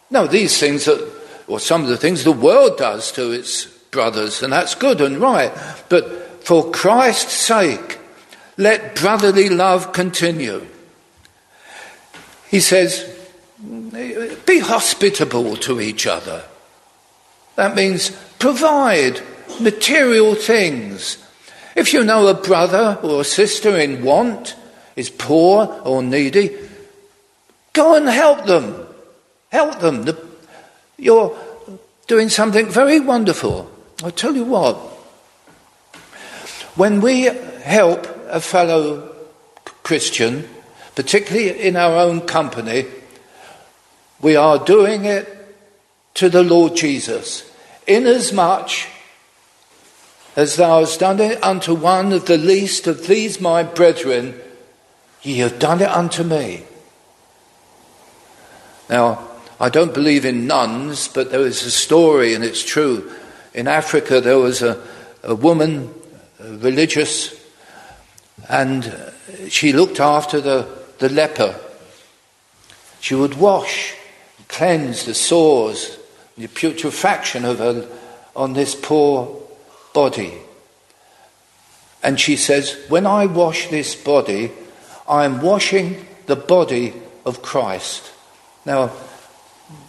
No, 0.10 0.28
these 0.28 0.60
things 0.60 0.86
that, 0.86 1.10
or 1.48 1.60
some 1.60 1.82
of 1.82 1.88
the 1.88 1.98
things 1.98 2.24
the 2.24 2.32
world 2.32 2.78
does 2.78 3.12
to 3.14 3.32
its 3.32 3.66
brothers, 3.66 4.44
and 4.44 4.52
that's 4.52 4.76
good 4.76 5.00
and 5.00 5.18
right. 5.20 5.52
But 5.88 6.23
for 6.44 6.72
Christ's 6.72 7.34
sake, 7.34 8.00
let 8.58 8.96
brotherly 8.96 9.50
love 9.50 9.94
continue. 9.94 10.68
He 12.50 12.60
says, 12.60 13.10
be 14.46 14.60
hospitable 14.60 15.56
to 15.58 15.82
each 15.82 16.06
other. 16.06 16.44
That 17.56 17.76
means 17.76 18.12
provide 18.40 19.22
material 19.60 20.36
things. 20.36 21.18
If 21.76 21.94
you 21.94 22.04
know 22.04 22.28
a 22.28 22.34
brother 22.34 23.00
or 23.02 23.22
a 23.22 23.26
sister 23.26 23.78
in 23.78 24.04
want, 24.04 24.56
is 24.96 25.10
poor 25.10 25.82
or 25.84 26.04
needy, 26.04 26.56
go 27.72 27.96
and 27.96 28.08
help 28.08 28.46
them. 28.46 28.86
Help 29.52 29.80
them. 29.80 30.06
You're 30.98 31.36
doing 32.08 32.30
something 32.30 32.70
very 32.70 33.00
wonderful. 33.00 33.72
I'll 34.04 34.12
tell 34.12 34.36
you 34.36 34.44
what. 34.44 34.93
When 36.76 37.02
we 37.02 37.24
help 37.24 38.08
a 38.28 38.42
fellow 38.42 39.16
Christian, 39.84 40.50
particularly 40.96 41.62
in 41.62 41.76
our 41.76 41.98
own 41.98 42.22
company, 42.22 42.86
we 44.22 44.36
are 44.36 44.58
doing 44.58 45.06
it 45.06 45.30
to 46.16 46.30
the 46.30 46.44
Lord 46.44 46.76
Jesus, 46.76 47.50
inasmuch 47.86 48.88
as 50.36 50.56
thou 50.56 50.80
hast 50.80 51.00
done 51.00 51.20
it 51.20 51.44
unto 51.44 51.76
one 51.76 52.12
of 52.12 52.26
the 52.26 52.38
least 52.38 52.88
of 52.88 53.08
these 53.08 53.40
my 53.40 53.64
brethren, 53.64 54.40
Ye 55.22 55.38
have 55.38 55.58
done 55.58 55.82
it 55.82 55.90
unto 55.90 56.22
me. 56.24 56.64
Now, 58.90 59.30
I 59.60 59.70
don't 59.70 59.94
believe 59.94 60.26
in 60.26 60.48
nuns, 60.48 61.08
but 61.08 61.32
there 61.32 61.46
is 61.46 61.64
a 61.64 61.72
story, 61.72 62.34
and 62.34 62.44
it's 62.44 62.64
true. 62.64 63.10
In 63.54 63.68
Africa, 63.68 64.20
there 64.20 64.40
was 64.40 64.62
a, 64.62 64.84
a 65.24 65.34
woman, 65.34 65.94
religious, 66.44 67.40
and 68.50 68.94
she 69.50 69.74
looked 69.74 70.00
after 70.00 70.42
the, 70.42 70.68
the 71.00 71.10
leper. 71.10 71.56
She 73.00 73.16
would 73.16 73.36
wash, 73.36 73.96
cleanse 74.48 75.06
the 75.06 75.14
sores, 75.14 75.98
the 76.38 76.48
putrefaction 76.48 77.46
of 77.46 77.60
her 77.60 77.88
on 78.36 78.54
this 78.54 78.76
poor 78.76 79.42
body. 79.94 80.34
And 82.02 82.20
she 82.20 82.36
says, 82.36 82.78
When 82.90 83.06
I 83.06 83.26
wash 83.26 83.68
this 83.68 83.96
body, 83.96 84.52
I 85.08 85.26
am 85.26 85.42
washing 85.42 86.06
the 86.26 86.36
body 86.36 86.94
of 87.26 87.42
Christ. 87.42 88.12
Now, 88.66 88.92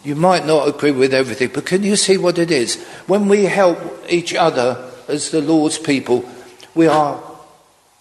you 0.05 0.15
might 0.15 0.47
not 0.47 0.69
agree 0.69 0.91
with 0.91 1.13
everything, 1.13 1.51
but 1.53 1.67
can 1.67 1.83
you 1.83 1.97
see 1.97 2.17
what 2.17 2.39
it 2.39 2.51
is? 2.51 2.83
When 3.07 3.29
we 3.29 3.45
help 3.45 3.79
each 4.09 4.35
other 4.35 4.91
as 5.09 5.31
the 5.31 5.41
Lord's 5.41 5.79
people, 5.79 6.29
we 6.75 6.87
are 6.87 7.23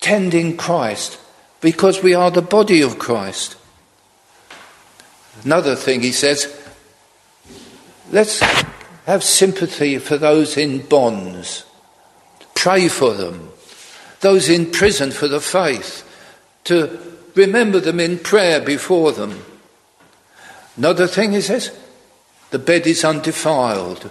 tending 0.01 0.57
Christ 0.57 1.19
because 1.61 2.03
we 2.03 2.13
are 2.13 2.31
the 2.31 2.41
body 2.41 2.81
of 2.81 2.99
Christ. 2.99 3.55
Another 5.43 5.75
thing 5.75 6.01
he 6.01 6.11
says, 6.11 6.53
let's 8.11 8.39
have 9.05 9.23
sympathy 9.23 9.97
for 9.97 10.17
those 10.17 10.57
in 10.57 10.85
bonds, 10.85 11.65
pray 12.55 12.87
for 12.87 13.13
them 13.13 13.53
those 14.23 14.49
in 14.49 14.71
prison 14.71 15.11
for 15.11 15.27
the 15.27 15.41
faith, 15.41 16.09
to 16.63 16.97
remember 17.35 17.79
them 17.79 17.99
in 17.99 18.17
prayer 18.17 18.61
before 18.61 19.11
them. 19.11 19.43
Another 20.77 21.07
thing 21.07 21.33
he 21.33 21.41
says, 21.41 21.77
the 22.49 22.57
bed 22.57 22.87
is 22.87 23.03
undefiled. 23.03 24.09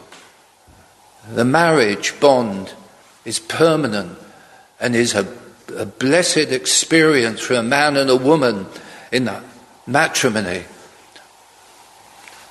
The 1.33 1.47
marriage 1.47 2.21
bond 2.21 2.75
is 3.25 3.39
permanent 3.39 4.19
and 4.83 4.97
is 4.97 5.15
a, 5.15 5.27
a 5.79 5.87
blessed 5.87 6.51
experience 6.51 7.41
for 7.41 7.55
a 7.55 7.63
man 7.63 7.97
and 7.97 8.11
a 8.11 8.17
woman 8.17 8.67
in 9.13 9.25
that 9.25 9.43
matrimony. 9.87 10.65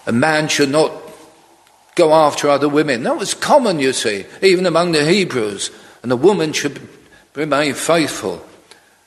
A 0.07 0.11
man 0.11 0.47
should 0.47 0.69
not 0.69 0.93
go 1.95 2.13
after 2.13 2.49
other 2.49 2.69
women. 2.69 3.03
That 3.03 3.17
was 3.17 3.33
common, 3.33 3.79
you 3.79 3.91
see, 3.91 4.25
even 4.41 4.65
among 4.65 4.93
the 4.93 5.05
Hebrews. 5.05 5.69
And 6.01 6.11
a 6.11 6.15
woman 6.15 6.53
should 6.53 6.87
remain 7.35 7.73
faithful, 7.73 8.43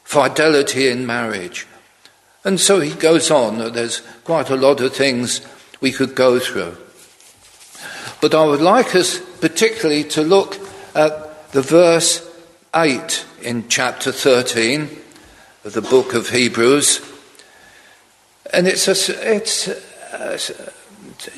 fidelity 0.05 0.89
in 0.89 1.07
marriage. 1.07 1.67
And 2.45 2.61
so 2.61 2.79
he 2.79 2.93
goes 2.93 3.31
on. 3.31 3.73
There's 3.73 4.01
quite 4.23 4.51
a 4.51 4.57
lot 4.57 4.81
of 4.83 4.95
things 4.95 5.41
we 5.81 5.93
could 5.93 6.15
go 6.15 6.39
through. 6.39 6.77
But 8.21 8.35
I 8.35 8.45
would 8.45 8.61
like 8.61 8.95
us 8.95 9.19
particularly 9.41 10.05
to 10.05 10.23
look 10.23 10.57
at 10.95 11.51
the 11.53 11.63
verse 11.63 12.31
8 12.75 13.25
in 13.43 13.69
chapter 13.69 14.11
13 14.11 14.89
of 15.65 15.73
the 15.73 15.83
book 15.83 16.13
of 16.15 16.31
Hebrews. 16.31 17.01
And 18.53 18.67
it's, 18.67 18.89
a, 18.89 19.35
it's 19.35 19.69
a, 19.69 20.39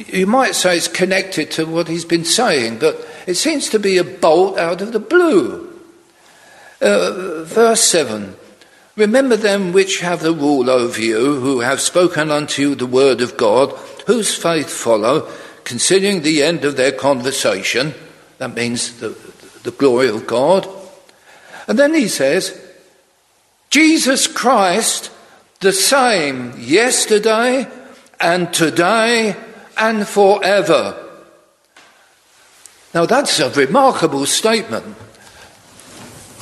you 0.06 0.26
might 0.26 0.54
say 0.54 0.76
it's 0.76 0.88
connected 0.88 1.50
to 1.52 1.66
what 1.66 1.88
he's 1.88 2.04
been 2.04 2.24
saying, 2.24 2.78
but 2.78 3.06
it 3.26 3.34
seems 3.34 3.68
to 3.70 3.78
be 3.78 3.98
a 3.98 4.04
bolt 4.04 4.58
out 4.58 4.80
of 4.80 4.92
the 4.92 5.00
blue. 5.00 5.72
Uh, 6.80 7.44
verse 7.44 7.82
7 7.82 8.36
Remember 8.96 9.36
them 9.36 9.72
which 9.72 10.00
have 10.00 10.22
the 10.22 10.32
rule 10.32 10.70
over 10.70 11.00
you, 11.00 11.38
who 11.40 11.60
have 11.60 11.82
spoken 11.82 12.30
unto 12.30 12.62
you 12.62 12.74
the 12.74 12.86
word 12.86 13.20
of 13.20 13.36
God, 13.36 13.72
whose 14.06 14.34
faith 14.34 14.70
follow, 14.70 15.30
considering 15.64 16.22
the 16.22 16.42
end 16.42 16.64
of 16.64 16.78
their 16.78 16.92
conversation. 16.92 17.92
That 18.38 18.54
means 18.54 19.00
the, 19.00 19.14
the 19.64 19.70
glory 19.70 20.08
of 20.08 20.26
God. 20.26 20.66
And 21.66 21.78
then 21.78 21.94
he 21.94 22.08
says, 22.08 22.60
Jesus 23.70 24.26
Christ, 24.26 25.10
the 25.60 25.72
same 25.72 26.54
yesterday 26.58 27.66
and 28.20 28.52
today 28.52 29.36
and 29.76 30.06
forever. 30.06 31.02
Now 32.94 33.06
that's 33.06 33.40
a 33.40 33.50
remarkable 33.50 34.26
statement. 34.26 34.96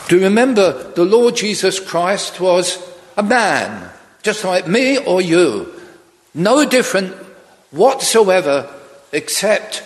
To 0.09 0.21
remember 0.21 0.93
the 0.93 1.05
Lord 1.05 1.37
Jesus 1.37 1.81
Christ 1.81 2.41
was 2.41 2.79
a 3.17 3.23
man, 3.23 3.91
just 4.23 4.45
like 4.45 4.69
me 4.69 4.99
or 4.99 5.21
you, 5.21 5.73
no 6.35 6.65
different 6.69 7.15
whatsoever 7.71 8.73
except 9.13 9.83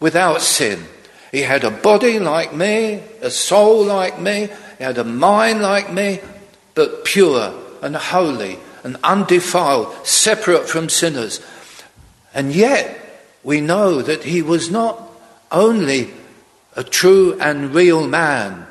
without 0.00 0.40
sin. 0.40 0.84
He 1.30 1.42
had 1.42 1.64
a 1.64 1.70
body 1.70 2.18
like 2.18 2.54
me, 2.54 3.02
a 3.20 3.30
soul 3.30 3.84
like 3.84 4.18
me, 4.18 4.48
he 4.82 4.86
had 4.86 4.98
a 4.98 5.04
mind 5.04 5.62
like 5.62 5.92
me, 5.92 6.18
but 6.74 7.04
pure 7.04 7.54
and 7.82 7.94
holy 7.94 8.58
and 8.82 8.96
undefiled, 9.04 9.94
separate 10.04 10.68
from 10.68 10.88
sinners. 10.88 11.40
And 12.34 12.52
yet, 12.52 12.98
we 13.44 13.60
know 13.60 14.02
that 14.02 14.24
he 14.24 14.42
was 14.42 14.72
not 14.72 15.00
only 15.52 16.10
a 16.74 16.82
true 16.82 17.38
and 17.38 17.72
real 17.72 18.08
man, 18.08 18.66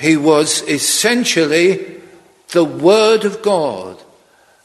he 0.00 0.16
was 0.16 0.62
essentially 0.62 2.00
the 2.52 2.64
Word 2.64 3.26
of 3.26 3.42
God, 3.42 4.02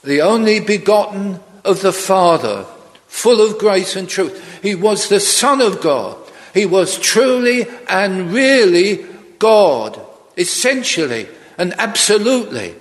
the 0.02 0.22
only 0.22 0.62
begotten 0.62 1.42
of 1.65 1.82
the 1.82 1.92
Father, 1.92 2.65
full 3.06 3.46
of 3.46 3.58
grace 3.58 3.98
and 3.98 4.08
truth. 4.08 4.62
He 4.63 4.76
was 4.76 5.10
the 5.10 5.20
Son 5.20 5.60
of 5.60 5.82
God. 5.82 6.18
He 6.54 6.65
was 6.65 6.98
truly 6.98 7.68
and 7.89 8.32
really 8.32 9.06
God, 9.39 10.06
essentially 10.39 11.28
and 11.58 11.73
absolutely. 11.78 12.73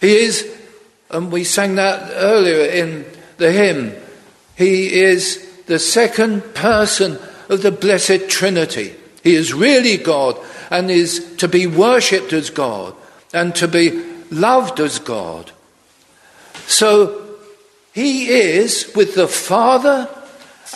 He 0.00 0.16
is, 0.16 0.50
and 1.10 1.30
we 1.30 1.44
sang 1.44 1.76
that 1.76 2.10
earlier 2.14 2.66
in 2.66 3.04
the 3.36 3.52
hymn, 3.52 3.94
He 4.56 4.94
is 5.00 5.46
the 5.66 5.78
second 5.78 6.54
person 6.54 7.18
of 7.48 7.62
the 7.62 7.70
Blessed 7.70 8.28
Trinity. 8.28 8.94
He 9.22 9.34
is 9.34 9.52
really 9.52 9.96
God 9.96 10.38
and 10.70 10.90
is 10.90 11.36
to 11.36 11.48
be 11.48 11.66
worshipped 11.66 12.32
as 12.32 12.50
God 12.50 12.94
and 13.32 13.54
to 13.56 13.68
be 13.68 13.90
loved 14.30 14.80
as 14.80 14.98
God. 14.98 15.52
So 16.66 17.26
he 17.92 18.28
is, 18.28 18.92
with 18.94 19.14
the 19.14 19.28
Father 19.28 20.08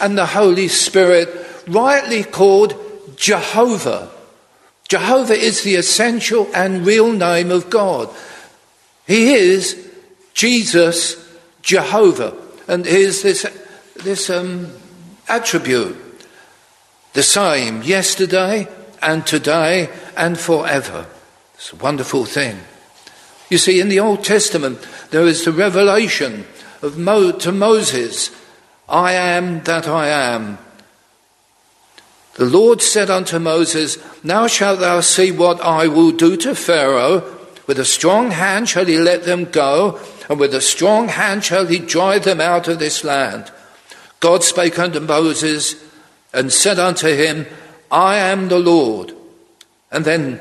and 0.00 0.16
the 0.16 0.26
Holy 0.26 0.68
Spirit, 0.68 1.28
rightly 1.66 2.24
called 2.24 2.74
Jehovah. 3.16 4.10
Jehovah 4.90 5.38
is 5.38 5.62
the 5.62 5.76
essential 5.76 6.50
and 6.52 6.84
real 6.84 7.12
name 7.12 7.52
of 7.52 7.70
God. 7.70 8.10
He 9.06 9.34
is 9.34 9.88
Jesus 10.34 11.16
Jehovah. 11.62 12.36
And 12.66 12.84
here's 12.84 13.22
this, 13.22 13.46
this 14.02 14.28
um, 14.30 14.66
attribute 15.28 15.96
the 17.12 17.22
same 17.22 17.82
yesterday, 17.82 18.66
and 19.00 19.24
today 19.26 19.88
and 20.16 20.38
forever. 20.38 21.06
It's 21.54 21.72
a 21.72 21.76
wonderful 21.76 22.24
thing. 22.24 22.58
You 23.48 23.58
see, 23.58 23.80
in 23.80 23.90
the 23.90 24.00
Old 24.00 24.24
Testament, 24.24 24.86
there 25.12 25.26
is 25.26 25.44
the 25.44 25.52
revelation 25.52 26.46
of 26.82 26.98
Mo- 26.98 27.32
to 27.32 27.52
Moses, 27.52 28.30
I 28.88 29.12
am 29.12 29.62
that 29.64 29.86
I 29.86 30.08
am. 30.08 30.58
The 32.34 32.44
Lord 32.44 32.80
said 32.80 33.10
unto 33.10 33.38
Moses, 33.38 33.98
Now 34.24 34.46
shalt 34.46 34.80
thou 34.80 35.00
see 35.00 35.32
what 35.32 35.60
I 35.60 35.88
will 35.88 36.12
do 36.12 36.36
to 36.38 36.54
Pharaoh. 36.54 37.36
With 37.66 37.78
a 37.78 37.84
strong 37.84 38.30
hand 38.30 38.68
shall 38.68 38.86
he 38.86 38.98
let 38.98 39.24
them 39.24 39.44
go, 39.44 40.00
and 40.28 40.40
with 40.40 40.54
a 40.54 40.60
strong 40.60 41.08
hand 41.08 41.44
shall 41.44 41.66
he 41.66 41.78
drive 41.78 42.24
them 42.24 42.40
out 42.40 42.68
of 42.68 42.78
this 42.78 43.04
land. 43.04 43.50
God 44.20 44.44
spake 44.44 44.78
unto 44.78 45.00
Moses 45.00 45.76
and 46.32 46.52
said 46.52 46.78
unto 46.78 47.08
him, 47.08 47.46
I 47.90 48.18
am 48.18 48.48
the 48.48 48.58
Lord. 48.58 49.12
And 49.90 50.04
then, 50.04 50.40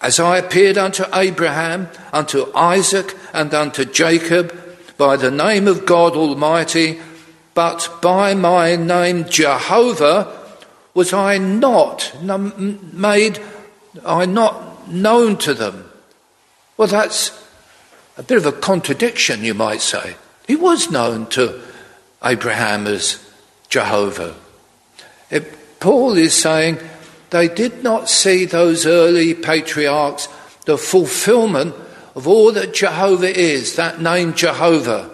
as 0.00 0.18
I 0.18 0.38
appeared 0.38 0.78
unto 0.78 1.04
Abraham, 1.12 1.88
unto 2.12 2.50
Isaac, 2.54 3.14
and 3.32 3.52
unto 3.52 3.84
Jacob, 3.84 4.58
by 4.96 5.16
the 5.16 5.30
name 5.30 5.68
of 5.68 5.86
God 5.86 6.14
Almighty, 6.14 7.00
but 7.54 7.88
by 8.00 8.34
my 8.34 8.76
name 8.76 9.24
Jehovah, 9.28 10.43
was 10.94 11.12
I 11.12 11.38
not 11.38 12.12
made, 12.22 13.40
I 14.06 14.26
not 14.26 14.88
known 14.88 15.36
to 15.38 15.54
them. 15.54 15.90
Well, 16.76 16.88
that's 16.88 17.30
a 18.16 18.22
bit 18.22 18.38
of 18.38 18.46
a 18.46 18.52
contradiction, 18.52 19.44
you 19.44 19.54
might 19.54 19.80
say. 19.80 20.16
He 20.46 20.56
was 20.56 20.90
known 20.90 21.26
to 21.30 21.60
Abraham 22.22 22.86
as 22.86 23.18
Jehovah. 23.68 24.36
It, 25.30 25.80
Paul 25.80 26.16
is 26.16 26.34
saying 26.34 26.78
they 27.30 27.48
did 27.48 27.82
not 27.82 28.08
see 28.08 28.44
those 28.44 28.86
early 28.86 29.34
patriarchs 29.34 30.28
the 30.64 30.78
fulfillment 30.78 31.74
of 32.14 32.28
all 32.28 32.52
that 32.52 32.72
Jehovah 32.72 33.36
is, 33.36 33.76
that 33.76 34.00
name 34.00 34.34
Jehovah. 34.34 35.10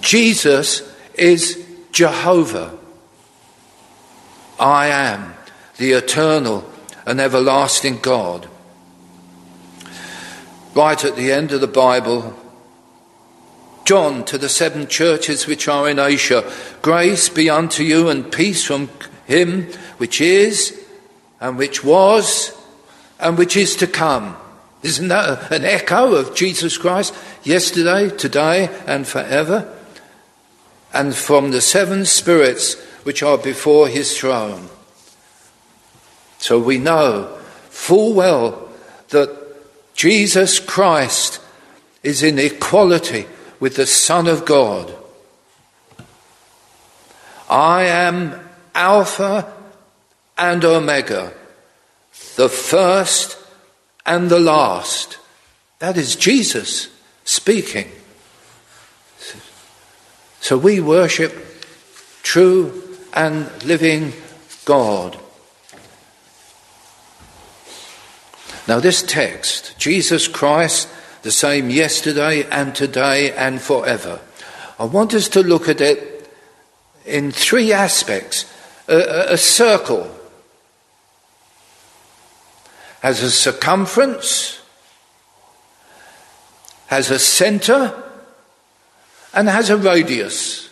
Jesus 0.00 0.82
is 1.14 1.67
Jehovah. 1.92 2.76
I 4.58 4.88
am 4.88 5.34
the 5.76 5.92
eternal 5.92 6.70
and 7.06 7.20
everlasting 7.20 7.98
God. 7.98 8.48
Right 10.74 11.04
at 11.04 11.16
the 11.16 11.32
end 11.32 11.52
of 11.52 11.60
the 11.60 11.66
Bible, 11.66 12.34
John 13.84 14.24
to 14.26 14.36
the 14.36 14.48
seven 14.48 14.86
churches 14.86 15.46
which 15.46 15.66
are 15.66 15.88
in 15.88 15.98
Asia, 15.98 16.50
grace 16.82 17.28
be 17.28 17.48
unto 17.48 17.82
you 17.82 18.08
and 18.08 18.30
peace 18.30 18.64
from 18.64 18.90
him 19.26 19.64
which 19.96 20.20
is 20.20 20.78
and 21.40 21.56
which 21.56 21.82
was 21.82 22.54
and 23.18 23.38
which 23.38 23.56
is 23.56 23.76
to 23.76 23.86
come. 23.86 24.36
Isn't 24.82 25.08
that 25.08 25.50
an 25.50 25.64
echo 25.64 26.14
of 26.14 26.34
Jesus 26.34 26.76
Christ 26.78 27.14
yesterday, 27.42 28.14
today, 28.14 28.68
and 28.86 29.06
forever? 29.06 29.74
And 30.92 31.14
from 31.14 31.50
the 31.50 31.60
seven 31.60 32.04
spirits 32.04 32.74
which 33.02 33.22
are 33.22 33.38
before 33.38 33.88
his 33.88 34.18
throne. 34.18 34.68
So 36.38 36.58
we 36.58 36.78
know 36.78 37.38
full 37.68 38.14
well 38.14 38.68
that 39.08 39.36
Jesus 39.94 40.60
Christ 40.60 41.40
is 42.02 42.22
in 42.22 42.38
equality 42.38 43.26
with 43.60 43.76
the 43.76 43.86
Son 43.86 44.26
of 44.26 44.44
God. 44.44 44.94
I 47.48 47.84
am 47.84 48.48
Alpha 48.74 49.52
and 50.36 50.64
Omega, 50.64 51.32
the 52.36 52.48
first 52.48 53.36
and 54.06 54.30
the 54.30 54.38
last. 54.38 55.18
That 55.78 55.96
is 55.96 56.14
Jesus 56.14 56.88
speaking. 57.24 57.90
So 60.40 60.56
we 60.56 60.80
worship 60.80 61.34
true 62.22 62.96
and 63.12 63.50
living 63.64 64.12
God. 64.64 65.18
Now, 68.68 68.80
this 68.80 69.02
text, 69.02 69.78
Jesus 69.78 70.28
Christ, 70.28 70.88
the 71.22 71.30
same 71.30 71.70
yesterday 71.70 72.44
and 72.50 72.74
today 72.74 73.32
and 73.32 73.60
forever. 73.60 74.20
I 74.78 74.84
want 74.84 75.14
us 75.14 75.28
to 75.30 75.42
look 75.42 75.68
at 75.68 75.80
it 75.80 76.30
in 77.04 77.32
three 77.32 77.72
aspects. 77.72 78.44
A, 78.86 79.32
a, 79.32 79.36
circle 79.36 80.14
has 83.00 83.22
a 83.22 83.30
circumference, 83.30 84.60
has 86.86 87.10
a 87.10 87.18
center, 87.18 88.07
and 89.32 89.48
has 89.48 89.70
a 89.70 89.76
radius. 89.76 90.68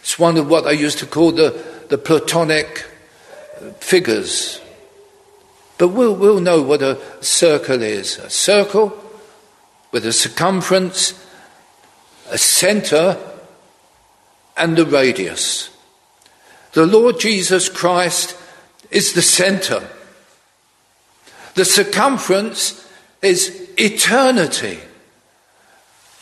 It's 0.00 0.18
one 0.18 0.36
of 0.36 0.48
what 0.48 0.66
I 0.66 0.72
used 0.72 0.98
to 0.98 1.06
call 1.06 1.32
the, 1.32 1.62
the 1.88 1.98
Platonic 1.98 2.86
figures. 3.78 4.60
But 5.76 5.88
we'll, 5.88 6.14
we'll 6.14 6.40
know 6.40 6.62
what 6.62 6.82
a 6.82 6.98
circle 7.22 7.82
is. 7.82 8.18
A 8.18 8.30
circle 8.30 8.98
with 9.92 10.04
a 10.06 10.12
circumference, 10.12 11.12
a 12.30 12.38
center, 12.38 13.16
and 14.56 14.78
a 14.78 14.84
radius. 14.84 15.70
The 16.72 16.86
Lord 16.86 17.20
Jesus 17.20 17.68
Christ 17.68 18.36
is 18.90 19.12
the 19.12 19.22
center. 19.22 19.88
The 21.54 21.64
circumference 21.64 22.88
is 23.22 23.68
eternity. 23.76 24.78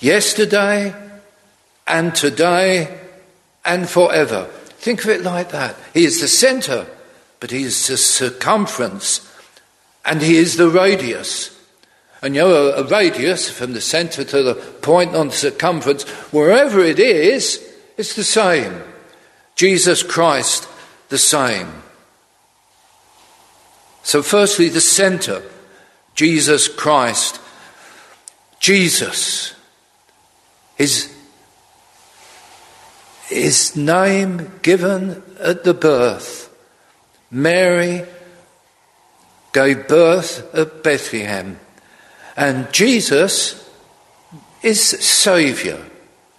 Yesterday 0.00 0.94
and 1.86 2.14
today 2.14 2.98
and 3.64 3.88
forever. 3.88 4.44
Think 4.78 5.04
of 5.04 5.10
it 5.10 5.22
like 5.22 5.50
that. 5.50 5.76
He 5.94 6.04
is 6.04 6.20
the 6.20 6.28
center, 6.28 6.86
but 7.40 7.50
he 7.50 7.62
is 7.62 7.86
the 7.86 7.96
circumference 7.96 9.32
and 10.04 10.22
he 10.22 10.36
is 10.36 10.56
the 10.56 10.68
radius. 10.68 11.52
And 12.22 12.34
you 12.34 12.42
know, 12.42 12.68
a, 12.72 12.84
radius 12.84 13.50
from 13.50 13.72
the 13.72 13.80
center 13.80 14.24
to 14.24 14.42
the 14.42 14.54
point 14.54 15.14
on 15.14 15.28
the 15.28 15.34
circumference, 15.34 16.04
wherever 16.32 16.80
it 16.80 16.98
is, 16.98 17.62
it's 17.96 18.14
the 18.14 18.24
same. 18.24 18.82
Jesus 19.54 20.02
Christ, 20.02 20.68
the 21.08 21.18
same. 21.18 21.82
So, 24.02 24.22
firstly, 24.22 24.68
the 24.68 24.80
center, 24.80 25.42
Jesus 26.14 26.68
Christ. 26.68 27.40
Jesus, 28.58 29.54
his, 30.76 31.14
his 33.28 33.76
name 33.76 34.52
given 34.62 35.22
at 35.40 35.64
the 35.64 35.74
birth, 35.74 36.50
Mary 37.30 38.04
gave 39.52 39.88
birth 39.88 40.54
at 40.54 40.82
Bethlehem. 40.82 41.58
And 42.36 42.72
Jesus 42.72 43.68
is 44.62 44.80
Saviour. 44.80 45.78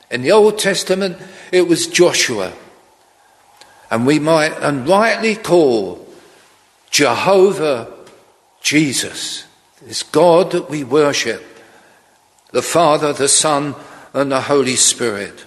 In 0.10 0.22
the 0.22 0.32
Old 0.32 0.60
Testament, 0.60 1.18
it 1.52 1.68
was 1.68 1.88
Joshua. 1.88 2.54
And 3.90 4.06
we 4.06 4.20
might 4.20 4.56
unrightly 4.62 5.36
call 5.36 6.08
Jehovah 6.92 7.92
Jesus, 8.62 9.46
this 9.82 10.04
God 10.04 10.52
that 10.52 10.70
we 10.70 10.84
worship, 10.84 11.44
the 12.52 12.62
Father, 12.62 13.14
the 13.14 13.28
Son, 13.28 13.76
and 14.14 14.32
the 14.32 14.42
Holy 14.42 14.76
Spirit. 14.76 15.47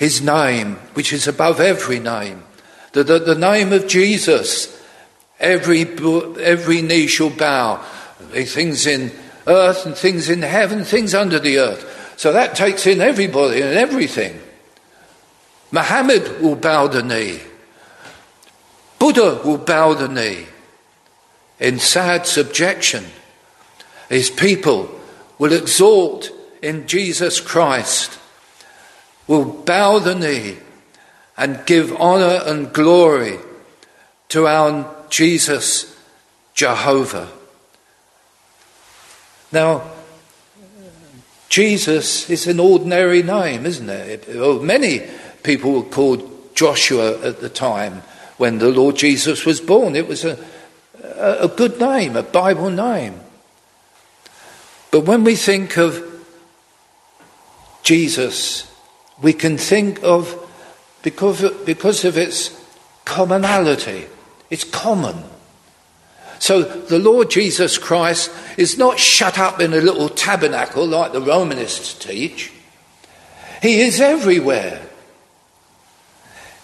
His 0.00 0.20
name, 0.20 0.74
which 0.94 1.12
is 1.12 1.28
above 1.28 1.60
every 1.60 2.00
name, 2.00 2.42
the, 2.90 3.04
the, 3.04 3.20
the 3.20 3.36
name 3.36 3.72
of 3.72 3.86
Jesus 3.86 4.80
Every, 5.40 5.80
every 6.38 6.82
knee 6.82 7.06
shall 7.06 7.30
bow. 7.30 7.76
Things 8.30 8.86
in 8.86 9.10
earth 9.46 9.86
and 9.86 9.96
things 9.96 10.28
in 10.28 10.42
heaven, 10.42 10.84
things 10.84 11.14
under 11.14 11.38
the 11.38 11.58
earth. 11.58 12.14
So 12.18 12.32
that 12.32 12.54
takes 12.54 12.86
in 12.86 13.00
everybody 13.00 13.62
and 13.62 13.74
everything. 13.74 14.38
Muhammad 15.72 16.42
will 16.42 16.56
bow 16.56 16.88
the 16.88 17.02
knee. 17.02 17.40
Buddha 18.98 19.40
will 19.42 19.56
bow 19.56 19.94
the 19.94 20.08
knee 20.08 20.46
in 21.58 21.78
sad 21.78 22.26
subjection. 22.26 23.06
His 24.10 24.28
people 24.28 24.90
will 25.38 25.54
exalt 25.54 26.30
in 26.60 26.86
Jesus 26.86 27.40
Christ, 27.40 28.18
will 29.30 29.44
bow 29.44 30.00
the 30.00 30.16
knee 30.16 30.56
and 31.36 31.64
give 31.64 31.94
honor 32.00 32.40
and 32.46 32.72
glory 32.72 33.38
to 34.28 34.48
our 34.48 34.92
Jesus, 35.08 35.96
Jehovah. 36.52 37.28
Now, 39.52 39.88
Jesus 41.48 42.28
is 42.28 42.48
an 42.48 42.58
ordinary 42.58 43.22
name, 43.22 43.66
isn't 43.66 43.88
it? 43.88 44.26
Well, 44.34 44.58
many 44.58 45.02
people 45.44 45.74
were 45.74 45.88
called 45.88 46.56
Joshua 46.56 47.24
at 47.24 47.40
the 47.40 47.48
time 47.48 48.02
when 48.36 48.58
the 48.58 48.70
Lord 48.70 48.96
Jesus 48.96 49.46
was 49.46 49.60
born. 49.60 49.94
It 49.94 50.08
was 50.08 50.24
a, 50.24 50.44
a 51.04 51.46
good 51.46 51.78
name, 51.78 52.16
a 52.16 52.24
Bible 52.24 52.70
name. 52.70 53.20
But 54.90 55.02
when 55.02 55.22
we 55.22 55.36
think 55.36 55.78
of 55.78 56.04
Jesus, 57.84 58.69
we 59.22 59.32
can 59.32 59.58
think 59.58 60.02
of, 60.02 60.36
because 61.02 61.42
of, 61.42 61.66
because 61.66 62.04
of 62.04 62.16
its 62.16 62.58
commonality, 63.04 64.06
it's 64.50 64.64
common. 64.64 65.24
So 66.38 66.62
the 66.62 66.98
Lord 66.98 67.30
Jesus 67.30 67.76
Christ 67.76 68.30
is 68.56 68.78
not 68.78 68.98
shut 68.98 69.38
up 69.38 69.60
in 69.60 69.74
a 69.74 69.80
little 69.80 70.08
tabernacle 70.08 70.86
like 70.86 71.12
the 71.12 71.20
Romanists 71.20 71.94
teach. 71.94 72.50
He 73.60 73.82
is 73.82 74.00
everywhere. 74.00 74.80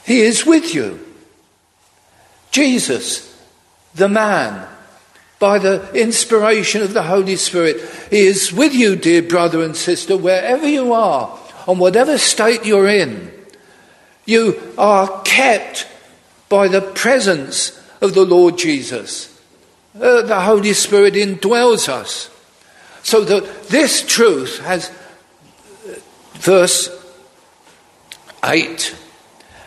He 0.04 0.20
is 0.20 0.46
with 0.46 0.74
you. 0.74 1.00
Jesus, 2.50 3.38
the 3.94 4.08
man, 4.08 4.66
by 5.38 5.58
the 5.58 5.92
inspiration 5.92 6.80
of 6.80 6.94
the 6.94 7.02
Holy 7.02 7.36
Spirit, 7.36 7.76
He 8.08 8.20
is 8.20 8.50
with 8.52 8.74
you, 8.74 8.96
dear 8.96 9.20
brother 9.20 9.62
and 9.62 9.76
sister, 9.76 10.16
wherever 10.16 10.66
you 10.66 10.94
are, 10.94 11.38
on 11.66 11.78
whatever 11.78 12.18
state 12.18 12.64
you're 12.64 12.88
in. 12.88 13.32
You 14.24 14.60
are 14.76 15.22
kept 15.22 15.88
by 16.48 16.68
the 16.68 16.80
presence 16.80 17.80
of 18.00 18.14
the 18.14 18.24
Lord 18.24 18.58
Jesus. 18.58 19.32
Uh, 19.94 20.22
the 20.22 20.40
Holy 20.40 20.72
Spirit 20.72 21.14
indwells 21.14 21.88
us. 21.88 22.30
So 23.02 23.24
that 23.24 23.68
this 23.68 24.04
truth 24.04 24.58
has, 24.60 24.90
verse 26.34 26.90
8, 28.44 28.96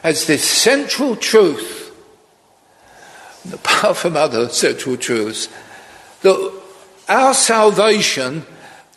as 0.04 0.28
this 0.28 0.44
central 0.44 1.16
truth, 1.16 1.96
apart 3.52 3.98
from 3.98 4.16
other 4.16 4.50
central 4.50 4.98
truths, 4.98 5.48
that 6.22 6.62
our 7.08 7.34
salvation 7.34 8.46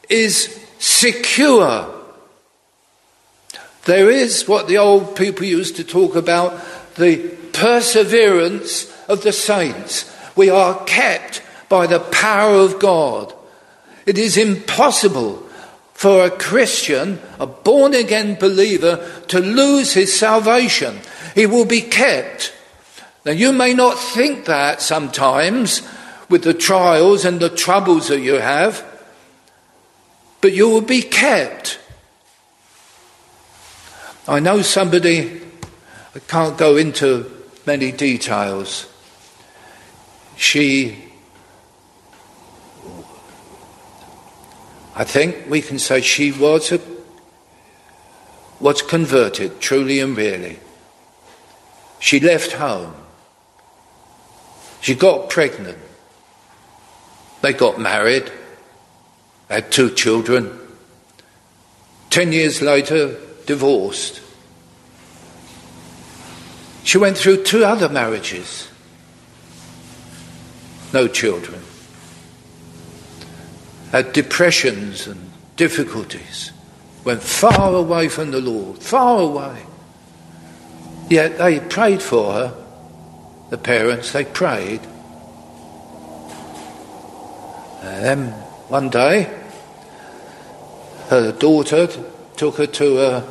is 0.09 0.61
secure. 0.79 1.92
There 3.85 4.11
is 4.11 4.47
what 4.47 4.69
the 4.69 4.79
old 4.79 5.17
people 5.17 5.45
used 5.45 5.77
to 5.77 5.85
talk 5.85 6.15
about 6.15 6.61
the 6.95 7.19
perseverance 7.53 8.93
of 9.09 9.23
the 9.23 9.33
saints. 9.33 10.11
We 10.37 10.51
are 10.51 10.85
kept 10.85 11.43
by 11.69 11.87
the 11.87 12.01
power 12.01 12.57
of 12.57 12.79
God. 12.79 13.35
It 14.07 14.19
is 14.19 14.37
impossible 14.37 15.49
for 15.95 16.25
a 16.25 16.31
Christian, 16.31 17.21
a 17.39 17.47
born 17.47 17.95
again 17.95 18.35
believer, 18.35 19.09
to 19.29 19.41
lose 19.41 19.95
his 19.95 20.19
salvation. 20.19 20.99
He 21.35 21.47
will 21.47 21.65
be 21.65 21.81
kept. 21.81 22.53
Now, 23.25 23.33
you 23.33 23.53
may 23.53 23.73
not 23.73 23.99
think 23.99 24.47
that 24.47 24.83
sometimes 24.83 25.83
with 26.29 26.43
the 26.43 26.55
trials 26.55 27.25
and 27.25 27.39
the 27.39 27.51
troubles 27.51 28.09
that 28.09 28.21
you 28.21 28.35
have, 28.35 28.85
but 30.41 30.53
you 30.53 30.69
will 30.69 30.81
be 30.81 31.03
kept. 31.03 31.79
I 34.29 34.39
know 34.39 34.63
somebody, 34.63 35.41
I 36.15 36.21
can't 36.21 36.57
go 36.57 36.77
into 36.77 37.29
many 37.67 37.91
details. 37.91 38.89
She, 40.37 40.97
I 44.95 45.03
think 45.03 45.51
we 45.51 45.61
can 45.61 45.81
say 45.81 46.01
she 46.03 46.31
was, 46.31 46.71
a, 46.71 46.81
was 48.61 48.81
converted, 48.81 49.61
truly 49.61 49.99
and 49.99 50.17
really. 50.17 50.61
She 51.99 52.21
left 52.21 52.53
home. 52.53 52.95
She 54.81 54.95
got 54.95 55.31
pregnant. 55.31 55.79
They 57.41 57.53
got 57.53 57.81
married, 57.81 58.31
had 59.49 59.73
two 59.73 59.91
children. 59.91 60.57
Ten 62.09 62.31
years 62.31 62.63
later, 62.63 63.17
divorced. 63.47 64.21
She 66.85 66.99
went 66.99 67.17
through 67.17 67.45
two 67.45 67.65
other 67.65 67.89
marriages. 67.89 68.69
No 70.93 71.09
children. 71.09 71.61
Had 73.93 74.13
depressions 74.13 75.07
and 75.07 75.31
difficulties. 75.57 76.51
Went 77.05 77.23
far 77.23 77.75
away 77.75 78.09
from 78.09 78.31
the 78.31 78.41
Lord, 78.41 78.79
far 78.79 79.21
away. 79.21 79.63
Yet 81.09 81.39
they 81.39 81.61
prayed 81.61 82.03
for 82.03 82.33
her, 82.33 82.55
the 83.51 83.59
parents, 83.59 84.13
they 84.13 84.25
prayed. 84.25 84.81
And 87.83 88.05
then 88.05 88.31
one 88.69 88.89
day, 88.89 89.25
her 91.09 91.33
daughter 91.33 91.89
took 92.43 92.57
her 92.57 92.67
to 92.67 93.01
a 93.01 93.25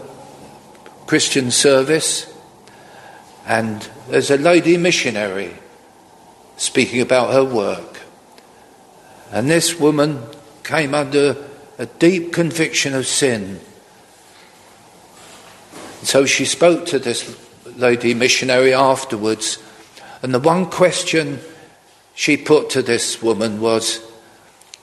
Christian 1.05 1.51
service, 1.51 2.33
and 3.45 3.89
there's 4.07 4.31
a 4.31 4.37
lady 4.37 4.77
missionary 4.77 5.53
speaking 6.55 7.01
about 7.01 7.33
her 7.33 7.43
work. 7.43 7.99
And 9.29 9.49
this 9.49 9.77
woman 9.77 10.23
came 10.63 10.95
under 10.95 11.35
a 11.77 11.87
deep 11.87 12.31
conviction 12.31 12.93
of 12.93 13.05
sin. 13.05 13.59
So 16.03 16.25
she 16.25 16.45
spoke 16.45 16.85
to 16.85 16.97
this 16.97 17.37
lady 17.75 18.13
missionary 18.13 18.73
afterwards, 18.73 19.61
and 20.21 20.33
the 20.33 20.39
one 20.39 20.67
question 20.67 21.41
she 22.15 22.37
put 22.37 22.69
to 22.69 22.81
this 22.81 23.21
woman 23.21 23.59
was 23.59 23.99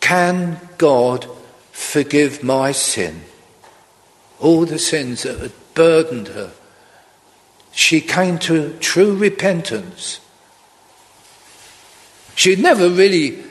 Can 0.01 0.61
God 0.77 1.27
forgive 1.73 2.43
my 2.43 2.73
sin? 2.73 3.23
All 4.41 4.65
the 4.65 4.79
sins 4.79 5.23
that 5.23 5.39
had 5.39 5.53
burdened 5.75 6.29
her. 6.29 6.51
She 7.73 8.01
came 8.01 8.39
to 8.41 8.77
true 8.81 9.15
repentance. 9.15 10.21
She'd 12.35 12.59
never 12.59 12.89
really, 12.89 13.43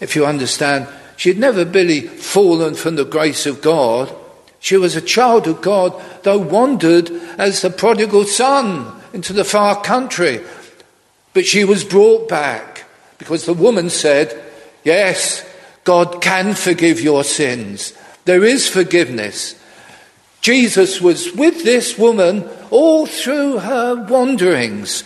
if 0.00 0.14
you 0.14 0.26
understand, 0.26 0.88
she'd 1.16 1.38
never 1.38 1.64
really 1.64 2.00
fallen 2.00 2.74
from 2.74 2.96
the 2.96 3.04
grace 3.04 3.46
of 3.46 3.60
God. 3.60 4.14
She 4.60 4.76
was 4.76 4.96
a 4.96 5.00
child 5.00 5.46
of 5.46 5.60
God, 5.60 6.00
though 6.22 6.38
wandered 6.38 7.10
as 7.38 7.62
the 7.62 7.70
prodigal 7.70 8.24
son 8.24 9.00
into 9.12 9.32
the 9.32 9.44
far 9.44 9.80
country. 9.82 10.40
But 11.34 11.46
she 11.46 11.64
was 11.64 11.84
brought 11.84 12.28
back 12.28 12.84
because 13.18 13.46
the 13.46 13.54
woman 13.54 13.90
said, 13.90 14.36
Yes, 14.84 15.44
God 15.84 16.20
can 16.20 16.54
forgive 16.54 17.00
your 17.00 17.24
sins. 17.24 17.92
There 18.28 18.44
is 18.44 18.68
forgiveness. 18.68 19.54
Jesus 20.42 21.00
was 21.00 21.32
with 21.32 21.64
this 21.64 21.96
woman 21.96 22.46
all 22.68 23.06
through 23.06 23.60
her 23.60 24.04
wanderings. 24.04 25.02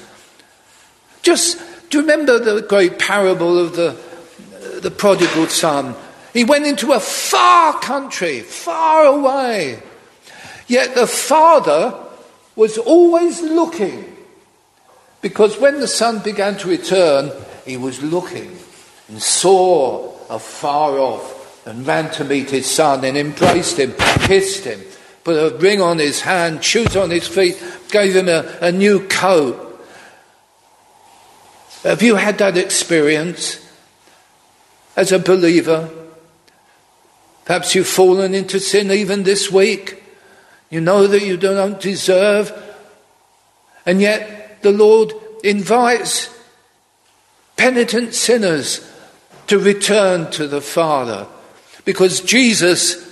Just 1.22 1.56
do 1.88 1.98
you 1.98 2.02
remember 2.02 2.40
the 2.40 2.62
great 2.62 2.98
parable 2.98 3.60
of 3.60 3.76
the, 3.76 3.96
the 4.80 4.90
prodigal 4.90 5.46
son? 5.46 5.94
He 6.32 6.42
went 6.42 6.66
into 6.66 6.94
a 6.94 6.98
far 6.98 7.78
country, 7.78 8.40
far 8.40 9.04
away. 9.04 9.80
Yet 10.66 10.96
the 10.96 11.06
father 11.06 11.94
was 12.56 12.76
always 12.76 13.40
looking. 13.40 14.16
Because 15.20 15.60
when 15.60 15.78
the 15.78 15.86
son 15.86 16.18
began 16.24 16.56
to 16.56 16.68
return, 16.68 17.30
he 17.64 17.76
was 17.76 18.02
looking 18.02 18.58
and 19.06 19.22
saw 19.22 20.12
afar 20.28 20.98
off 20.98 21.41
and 21.64 21.86
ran 21.86 22.10
to 22.12 22.24
meet 22.24 22.50
his 22.50 22.66
son 22.66 23.04
and 23.04 23.16
embraced 23.16 23.78
him, 23.78 23.94
kissed 24.20 24.64
him, 24.64 24.80
put 25.24 25.36
a 25.36 25.56
ring 25.58 25.80
on 25.80 25.98
his 25.98 26.20
hand, 26.20 26.64
shoes 26.64 26.96
on 26.96 27.10
his 27.10 27.28
feet, 27.28 27.62
gave 27.90 28.16
him 28.16 28.28
a, 28.28 28.58
a 28.60 28.72
new 28.72 29.06
coat. 29.06 29.68
Have 31.84 32.02
you 32.02 32.16
had 32.16 32.38
that 32.38 32.56
experience 32.56 33.64
as 34.96 35.12
a 35.12 35.18
believer? 35.18 35.90
Perhaps 37.44 37.74
you've 37.74 37.88
fallen 37.88 38.34
into 38.34 38.60
sin 38.60 38.90
even 38.90 39.22
this 39.24 39.50
week. 39.50 40.02
You 40.70 40.80
know 40.80 41.06
that 41.06 41.22
you 41.22 41.36
don't 41.36 41.80
deserve. 41.80 42.52
And 43.84 44.00
yet 44.00 44.62
the 44.62 44.70
Lord 44.70 45.12
invites 45.42 46.30
penitent 47.56 48.14
sinners 48.14 48.88
to 49.48 49.58
return 49.58 50.30
to 50.30 50.46
the 50.46 50.60
Father 50.60 51.26
because 51.84 52.20
Jesus 52.20 53.08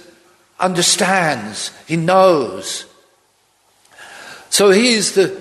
understands, 0.59 1.73
he 1.87 1.97
knows. 1.97 2.85
So 4.51 4.71
he 4.71 4.93
is 4.93 5.15
the, 5.15 5.41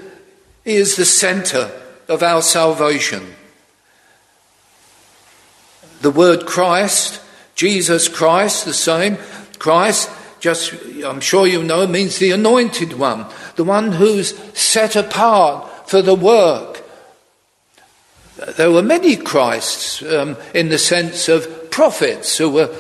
he 0.64 0.76
is 0.76 0.96
the 0.96 1.06
center 1.06 1.72
of 2.08 2.24
our 2.24 2.42
salvation. 2.42 3.36
The 6.02 6.12
word 6.12 6.46
Christ, 6.46 7.22
Jesus 7.56 8.08
Christ, 8.08 8.66
the 8.66 8.74
same, 8.74 9.18
Christ, 9.58 10.10
just 10.40 10.74
I'm 11.04 11.20
sure 11.20 11.46
you 11.46 11.64
know, 11.64 11.86
means 11.86 12.18
the 12.18 12.32
anointed 12.32 12.94
one, 12.94 13.26
the 13.56 13.66
one 13.66 13.92
who's 13.92 14.38
set 14.58 14.96
apart 14.96 15.90
for 15.90 16.02
the 16.02 16.16
work. 16.16 16.84
There 18.56 18.72
were 18.72 18.82
many 18.82 19.18
Christs 19.18 20.02
um, 20.02 20.38
in 20.54 20.70
the 20.70 20.78
sense 20.78 21.28
of 21.28 21.70
prophets 21.70 22.38
who 22.38 22.50
were 22.50 22.74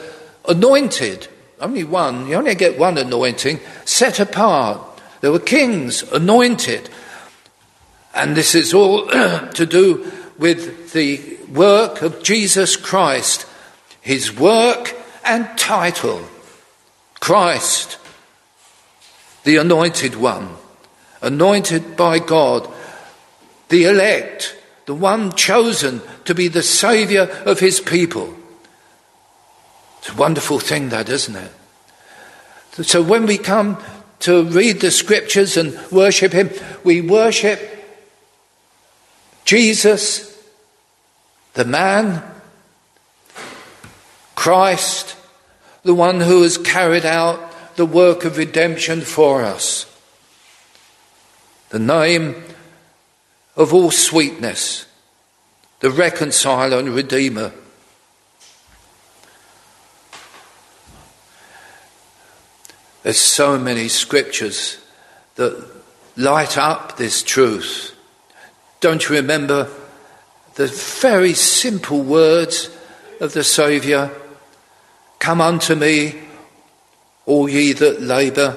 anointed. 0.49 1.27
Only 1.62 1.83
one. 1.83 2.27
You 2.27 2.35
only 2.35 2.55
get 2.55 2.77
one 2.77 2.97
anointing, 2.97 3.59
set 3.85 4.19
apart. 4.19 4.81
There 5.21 5.31
were 5.31 5.39
kings 5.39 6.03
anointed. 6.12 6.89
And 8.13 8.35
this 8.35 8.55
is 8.55 8.73
all 8.73 9.07
to 9.07 9.65
do 9.65 10.12
with 10.38 10.93
the 10.93 11.38
work 11.53 12.01
of 12.01 12.23
Jesus 12.23 12.75
Christ, 12.75 13.45
his 14.01 14.35
work 14.35 14.95
and 15.23 15.47
title. 15.57 16.23
Christ, 17.19 17.97
the 19.43 19.57
anointed 19.57 20.15
one, 20.15 20.55
anointed 21.21 21.97
by 21.97 22.19
God, 22.19 22.71
the 23.67 23.85
elect, 23.85 24.55
the 24.85 24.95
one 24.95 25.33
chosen 25.33 26.01
to 26.25 26.33
be 26.33 26.47
the 26.47 26.63
saviour 26.63 27.29
of 27.45 27.59
his 27.59 27.79
people. 27.81 28.33
It's 30.10 30.17
a 30.17 30.22
wonderful 30.22 30.60
thing, 30.60 30.89
that, 30.89 31.08
isn't 31.10 31.36
it? 31.36 31.52
So 32.84 33.02
when 33.02 33.26
we 33.26 33.38
come 33.38 33.78
to 34.22 34.43
read 34.43 34.82
the 34.82 34.91
scriptures 34.91 35.56
and 35.56 35.78
worship 35.91 36.34
Him, 36.34 36.50
we 36.84 37.02
worship 37.02 37.60
Jesus, 39.45 40.38
the 41.54 41.65
man, 41.65 42.24
Christ, 44.36 45.15
the 45.84 45.93
one 45.93 46.22
who 46.22 46.43
has 46.43 46.58
carried 46.58 47.06
out 47.06 47.76
the 47.76 47.86
work 47.86 48.26
of 48.26 48.38
redemption 48.38 49.02
for 49.02 49.43
us. 49.43 49.86
The 51.69 51.80
name 51.80 52.36
of 53.56 53.74
all 53.74 53.91
sweetness, 53.91 54.86
the 55.82 55.91
reconciler 55.91 56.80
and 56.80 56.89
redeemer. 56.89 57.52
There's 63.10 63.17
so 63.17 63.58
many 63.58 63.88
scriptures 63.88 64.78
that 65.34 65.67
light 66.15 66.60
up 66.60 66.98
this 66.98 67.24
truth. 67.24 67.95
Don't 68.82 69.10
you 69.10 69.15
remember 69.15 69.67
the 70.54 70.67
very 70.67 71.34
simple 71.34 72.04
words 72.04 72.69
of 73.19 73.34
the 73.34 73.43
Saviour? 73.43 74.12
Come 75.17 75.41
unto 75.41 75.74
me, 75.74 76.19
all 77.26 77.50
ye 77.50 77.74
that 77.74 78.00
labour 78.00 78.56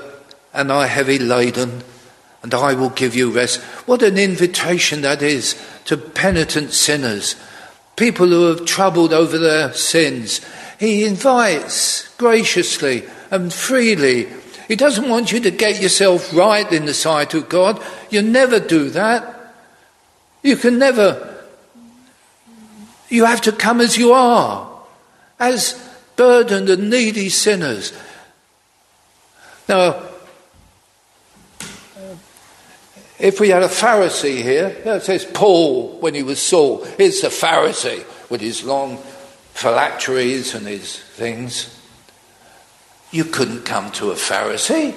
and 0.52 0.70
are 0.70 0.86
heavy 0.86 1.18
laden, 1.18 1.82
and 2.42 2.52
I 2.52 2.74
will 2.74 2.90
give 2.90 3.16
you 3.16 3.30
rest. 3.30 3.58
What 3.86 4.02
an 4.02 4.18
invitation 4.18 5.00
that 5.00 5.22
is 5.22 5.58
to 5.86 5.96
penitent 5.96 6.72
sinners, 6.72 7.36
people 7.96 8.26
who 8.26 8.48
have 8.48 8.66
troubled 8.66 9.14
over 9.14 9.38
their 9.38 9.72
sins. 9.72 10.42
He 10.78 11.06
invites 11.06 12.14
graciously 12.16 13.04
and 13.30 13.50
freely. 13.50 14.28
He 14.72 14.76
doesn't 14.76 15.10
want 15.10 15.32
you 15.32 15.40
to 15.40 15.50
get 15.50 15.82
yourself 15.82 16.32
right 16.32 16.72
in 16.72 16.86
the 16.86 16.94
sight 16.94 17.34
of 17.34 17.50
God. 17.50 17.78
You 18.08 18.22
never 18.22 18.58
do 18.58 18.88
that. 18.88 19.52
You 20.42 20.56
can 20.56 20.78
never. 20.78 21.44
You 23.10 23.26
have 23.26 23.42
to 23.42 23.52
come 23.52 23.82
as 23.82 23.98
you 23.98 24.12
are, 24.14 24.66
as 25.38 25.74
burdened 26.16 26.70
and 26.70 26.88
needy 26.88 27.28
sinners. 27.28 27.92
Now, 29.68 30.04
if 33.18 33.40
we 33.40 33.50
had 33.50 33.64
a 33.64 33.68
Pharisee 33.68 34.40
here, 34.40 34.74
it 34.86 35.02
says 35.02 35.26
Paul 35.26 35.98
when 35.98 36.14
he 36.14 36.22
was 36.22 36.40
Saul. 36.40 36.82
Here's 36.96 37.20
the 37.20 37.28
Pharisee 37.28 38.06
with 38.30 38.40
his 38.40 38.64
long 38.64 38.96
phylacteries 39.52 40.54
and 40.54 40.66
his 40.66 40.98
things. 40.98 41.78
You 43.12 43.24
couldn't 43.24 43.64
come 43.64 43.92
to 43.92 44.10
a 44.10 44.14
Pharisee. 44.14 44.94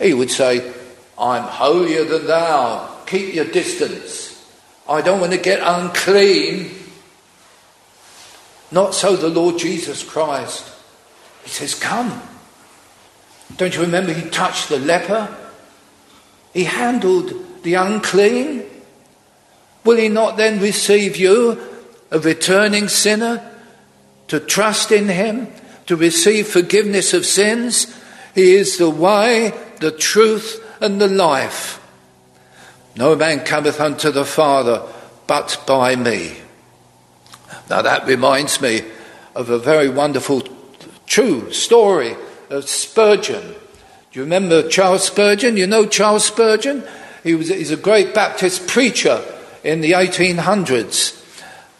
He 0.00 0.12
would 0.12 0.30
say, 0.30 0.72
I'm 1.16 1.44
holier 1.44 2.04
than 2.04 2.26
thou 2.26 2.94
keep 3.06 3.34
your 3.34 3.44
distance. 3.44 4.30
I 4.88 5.00
don't 5.00 5.20
want 5.20 5.32
to 5.32 5.38
get 5.38 5.60
unclean. 5.62 6.70
Not 8.70 8.94
so 8.94 9.14
the 9.14 9.28
Lord 9.28 9.58
Jesus 9.58 10.02
Christ. 10.02 10.70
He 11.44 11.50
says, 11.50 11.74
Come. 11.74 12.22
Don't 13.56 13.74
you 13.74 13.82
remember 13.82 14.12
he 14.12 14.28
touched 14.30 14.68
the 14.68 14.78
leper? 14.78 15.34
He 16.52 16.64
handled 16.64 17.62
the 17.62 17.74
unclean. 17.74 18.64
Will 19.84 19.98
he 19.98 20.08
not 20.08 20.36
then 20.36 20.60
receive 20.60 21.16
you, 21.16 21.60
a 22.10 22.18
returning 22.18 22.88
sinner, 22.88 23.50
to 24.28 24.40
trust 24.40 24.90
in 24.90 25.08
him, 25.08 25.48
to 25.86 25.96
receive 25.96 26.48
forgiveness 26.48 27.14
of 27.14 27.26
sins? 27.26 27.94
He 28.34 28.54
is 28.54 28.78
the 28.78 28.90
way, 28.90 29.52
the 29.80 29.92
truth, 29.92 30.60
and 30.80 31.00
the 31.00 31.08
life. 31.08 31.80
No 32.96 33.16
man 33.16 33.40
cometh 33.44 33.80
unto 33.80 34.10
the 34.10 34.24
Father 34.24 34.82
but 35.26 35.62
by 35.66 35.96
me. 35.96 36.36
Now 37.70 37.82
that 37.82 38.06
reminds 38.06 38.60
me 38.60 38.82
of 39.34 39.50
a 39.50 39.58
very 39.58 39.88
wonderful, 39.88 40.42
true 41.06 41.52
story 41.52 42.16
of 42.50 42.68
Spurgeon. 42.68 43.42
Do 43.42 44.20
you 44.20 44.22
remember 44.22 44.68
Charles 44.68 45.04
Spurgeon? 45.04 45.56
You 45.56 45.66
know 45.66 45.86
Charles 45.86 46.26
Spurgeon? 46.26 46.84
He 47.22 47.34
was, 47.34 47.48
he's 47.48 47.70
a 47.70 47.76
great 47.76 48.14
Baptist 48.14 48.68
preacher 48.68 49.24
in 49.64 49.80
the 49.80 49.92
1800s. 49.92 51.20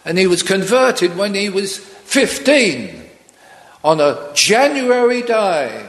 And 0.05 0.19
he 0.19 0.27
was 0.27 0.43
converted 0.43 1.17
when 1.17 1.35
he 1.35 1.49
was 1.49 1.79
15 1.79 3.04
on 3.85 4.01
a 4.01 4.31
January 4.33 5.21
day, 5.21 5.87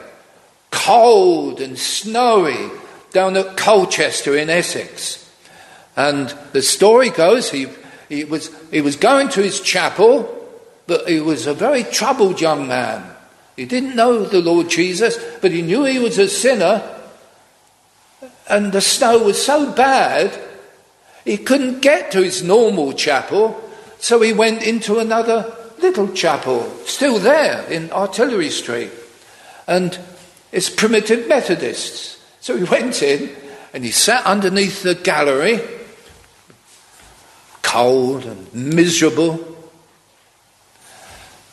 cold 0.69 1.61
and 1.61 1.79
snowy 1.79 2.69
down 3.11 3.37
at 3.37 3.55
Colchester 3.55 4.35
in 4.35 4.49
Essex. 4.49 5.21
And 5.95 6.35
the 6.51 6.61
story 6.61 7.09
goes 7.09 7.49
he, 7.49 7.67
he, 8.09 8.25
was, 8.25 8.51
he 8.69 8.81
was 8.81 8.97
going 8.97 9.29
to 9.29 9.41
his 9.41 9.61
chapel, 9.61 10.29
but 10.85 11.07
he 11.07 11.21
was 11.21 11.47
a 11.47 11.53
very 11.53 11.83
troubled 11.85 12.41
young 12.41 12.67
man. 12.67 13.09
He 13.55 13.63
didn't 13.63 13.95
know 13.95 14.25
the 14.25 14.41
Lord 14.41 14.69
Jesus, 14.69 15.17
but 15.41 15.53
he 15.53 15.61
knew 15.61 15.85
he 15.85 15.97
was 15.97 16.17
a 16.17 16.27
sinner. 16.27 16.83
And 18.49 18.73
the 18.73 18.81
snow 18.81 19.23
was 19.23 19.43
so 19.43 19.71
bad, 19.71 20.37
he 21.23 21.37
couldn't 21.37 21.79
get 21.79 22.11
to 22.11 22.21
his 22.21 22.43
normal 22.43 22.91
chapel, 22.91 23.59
so 23.99 24.19
he 24.19 24.33
went 24.33 24.61
into 24.63 24.99
another 24.99 25.55
little 25.85 26.11
chapel, 26.13 26.69
still 26.85 27.19
there 27.19 27.63
in 27.69 27.91
Artillery 27.91 28.49
Street. 28.49 28.91
And 29.67 29.97
it's 30.51 30.69
primitive 30.69 31.27
Methodists. 31.27 32.23
So 32.41 32.57
he 32.57 32.63
went 32.63 33.01
in 33.03 33.29
and 33.73 33.83
he 33.83 33.91
sat 33.91 34.25
underneath 34.25 34.83
the 34.83 34.95
gallery, 34.95 35.61
cold 37.61 38.25
and 38.25 38.53
miserable. 38.53 39.39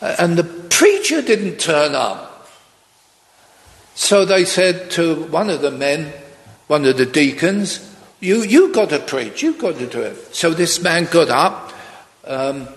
And 0.01 0.37
the 0.37 0.45
preacher 0.45 1.23
didn't 1.23 1.59
turn 1.59 1.95
up. 1.95 2.49
So 3.95 4.25
they 4.25 4.45
said 4.45 4.91
to 4.93 5.25
one 5.25 5.51
of 5.51 5.61
the 5.61 5.71
men, 5.71 6.13
one 6.67 6.87
of 6.87 6.97
the 6.97 7.07
deacons, 7.07 7.89
you, 8.21 8.43
you 8.43 8.73
got 8.73 8.91
to 8.91 8.99
preach, 8.99 9.43
you've 9.43 9.59
got 9.59 9.77
to 9.79 9.87
do 9.87 10.01
it. 10.01 10.35
So 10.35 10.51
this 10.51 10.81
man 10.81 11.05
got 11.11 11.29
up. 11.29 11.73
Um, 12.25 12.69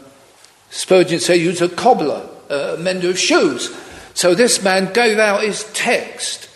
Spurgeon 0.76 1.22
said 1.22 1.38
he 1.38 1.48
was 1.48 1.62
a 1.62 1.70
cobbler, 1.70 2.28
a 2.50 2.76
mender 2.78 3.10
of 3.10 3.18
shoes. 3.18 3.74
So 4.14 4.36
this 4.36 4.62
man 4.62 4.92
gave 4.92 5.18
out 5.18 5.42
his 5.42 5.64
text. 5.72 6.50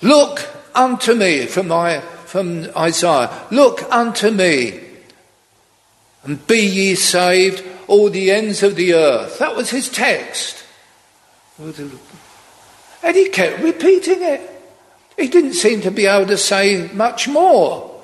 Look, 0.00 0.48
unto 0.74 1.14
me, 1.14 1.44
from, 1.44 1.68
my, 1.68 2.00
from 2.00 2.70
Isaiah, 2.74 3.30
look 3.50 3.82
unto 3.92 4.30
me, 4.30 4.80
and 6.24 6.44
be 6.46 6.60
ye 6.60 6.94
saved, 6.94 7.62
all 7.88 8.08
the 8.08 8.30
ends 8.30 8.62
of 8.62 8.74
the 8.74 8.94
earth. 8.94 9.38
That 9.38 9.54
was 9.54 9.68
his 9.68 9.90
text. 9.90 10.64
And 11.58 13.16
he 13.16 13.28
kept 13.28 13.62
repeating 13.62 14.22
it. 14.22 14.40
He 15.18 15.28
didn't 15.28 15.54
seem 15.54 15.82
to 15.82 15.90
be 15.90 16.06
able 16.06 16.28
to 16.28 16.38
say 16.38 16.88
much 16.94 17.28
more 17.28 18.02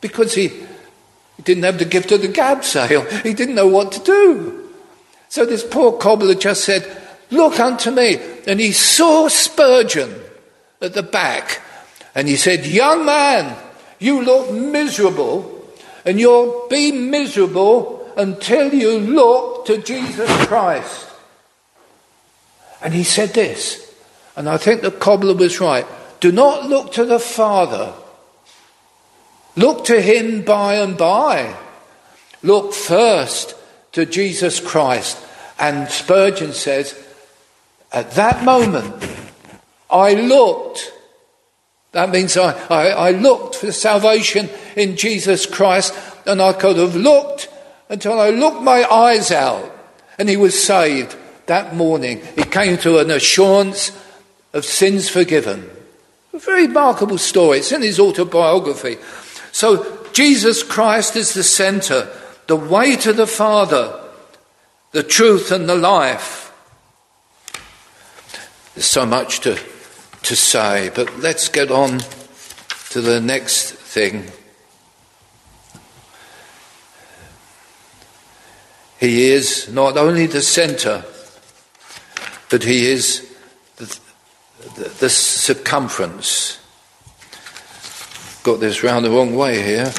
because 0.00 0.34
he, 0.34 0.48
he 0.48 1.42
didn't 1.42 1.64
have 1.64 1.78
the 1.78 1.84
gift 1.84 2.12
of 2.12 2.22
the 2.22 2.28
gab 2.28 2.64
sale. 2.64 3.04
He 3.20 3.34
didn't 3.34 3.56
know 3.56 3.68
what 3.68 3.92
to 3.92 4.00
do. 4.00 4.59
So 5.30 5.46
this 5.46 5.64
poor 5.64 5.92
cobbler 5.92 6.34
just 6.34 6.64
said, 6.64 6.84
Look 7.30 7.58
unto 7.58 7.90
me. 7.92 8.18
And 8.46 8.60
he 8.60 8.72
saw 8.72 9.28
Spurgeon 9.28 10.14
at 10.82 10.92
the 10.92 11.02
back 11.02 11.62
and 12.14 12.28
he 12.28 12.36
said, 12.36 12.66
Young 12.66 13.06
man, 13.06 13.56
you 13.98 14.22
look 14.22 14.52
miserable, 14.52 15.68
and 16.04 16.18
you'll 16.18 16.66
be 16.68 16.90
miserable 16.90 18.12
until 18.16 18.74
you 18.74 18.98
look 18.98 19.66
to 19.66 19.78
Jesus 19.78 20.28
Christ. 20.46 21.06
And 22.82 22.92
he 22.92 23.04
said 23.04 23.30
this, 23.30 23.94
and 24.36 24.48
I 24.48 24.56
think 24.56 24.80
the 24.80 24.90
cobbler 24.90 25.34
was 25.34 25.60
right 25.60 25.86
do 26.18 26.32
not 26.32 26.68
look 26.68 26.92
to 26.92 27.04
the 27.04 27.18
Father, 27.18 27.94
look 29.56 29.86
to 29.86 30.00
him 30.02 30.42
by 30.42 30.74
and 30.74 30.98
by. 30.98 31.56
Look 32.42 32.74
first 32.74 33.54
to 33.92 34.06
Jesus 34.06 34.60
Christ. 34.60 35.18
And 35.58 35.88
Spurgeon 35.88 36.52
says, 36.52 36.98
at 37.92 38.12
that 38.12 38.44
moment, 38.44 38.94
I 39.90 40.14
looked 40.14 40.92
that 41.92 42.10
means 42.10 42.36
I, 42.36 42.52
I, 42.68 42.88
I, 42.90 43.10
looked 43.10 43.56
for 43.56 43.72
salvation 43.72 44.48
in 44.76 44.96
Jesus 44.96 45.44
Christ, 45.44 45.92
and 46.24 46.40
I 46.40 46.52
could 46.52 46.76
have 46.76 46.94
looked 46.94 47.48
until 47.88 48.20
I 48.20 48.30
looked 48.30 48.62
my 48.62 48.84
eyes 48.84 49.32
out, 49.32 49.70
and 50.16 50.28
he 50.28 50.36
was 50.36 50.60
saved 50.60 51.16
that 51.46 51.74
morning. 51.74 52.22
He 52.36 52.44
came 52.44 52.78
to 52.78 52.98
an 52.98 53.10
assurance 53.10 53.90
of 54.52 54.64
sins 54.64 55.08
forgiven. 55.08 55.68
A 56.32 56.38
very 56.38 56.68
remarkable 56.68 57.18
story. 57.18 57.58
It's 57.58 57.72
in 57.72 57.82
his 57.82 57.98
autobiography. 57.98 58.98
So, 59.50 59.98
Jesus 60.12 60.62
Christ 60.62 61.16
is 61.16 61.34
the 61.34 61.42
center, 61.42 62.08
the 62.50 62.56
way 62.56 62.96
to 62.96 63.12
the 63.12 63.28
Father, 63.28 63.96
the 64.90 65.04
truth 65.04 65.52
and 65.52 65.68
the 65.68 65.76
life. 65.76 66.52
There's 68.74 68.86
so 68.86 69.06
much 69.06 69.38
to 69.42 69.56
to 70.22 70.34
say. 70.34 70.90
But 70.92 71.20
let's 71.20 71.48
get 71.48 71.70
on 71.70 72.00
to 72.90 73.00
the 73.00 73.20
next 73.20 73.70
thing. 73.70 74.32
He 78.98 79.30
is 79.30 79.72
not 79.72 79.96
only 79.96 80.26
the 80.26 80.42
centre, 80.42 81.04
but 82.50 82.64
he 82.64 82.86
is 82.86 83.32
the, 83.76 83.96
the, 84.74 84.88
the 84.88 85.08
circumference. 85.08 86.58
Got 88.42 88.58
this 88.58 88.82
round 88.82 89.04
the 89.04 89.10
wrong 89.10 89.36
way 89.36 89.62
here. 89.62 89.92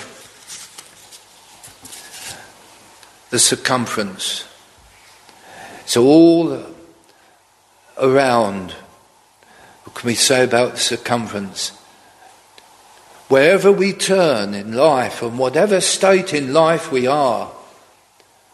The 3.32 3.40
circumference. 3.40 4.46
So 5.86 6.06
all 6.06 6.64
around 7.98 8.76
What 9.92 10.00
can 10.00 10.08
we 10.08 10.16
say 10.16 10.46
about 10.46 10.74
the 10.74 10.80
circumference? 10.80 11.70
Wherever 13.28 13.74
we 13.74 13.92
turn 13.92 14.54
in 14.54 14.74
life, 14.74 15.22
and 15.22 15.38
whatever 15.38 15.82
state 15.82 16.34
in 16.34 16.54
life 16.54 16.92
we 16.94 17.08
are, 17.08 17.52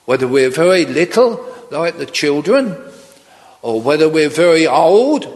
whether 0.05 0.27
we're 0.27 0.49
very 0.49 0.85
little, 0.85 1.45
like 1.69 1.97
the 1.97 2.07
children, 2.07 2.75
or 3.61 3.81
whether 3.81 4.09
we're 4.09 4.29
very 4.29 4.65
old, 4.65 5.31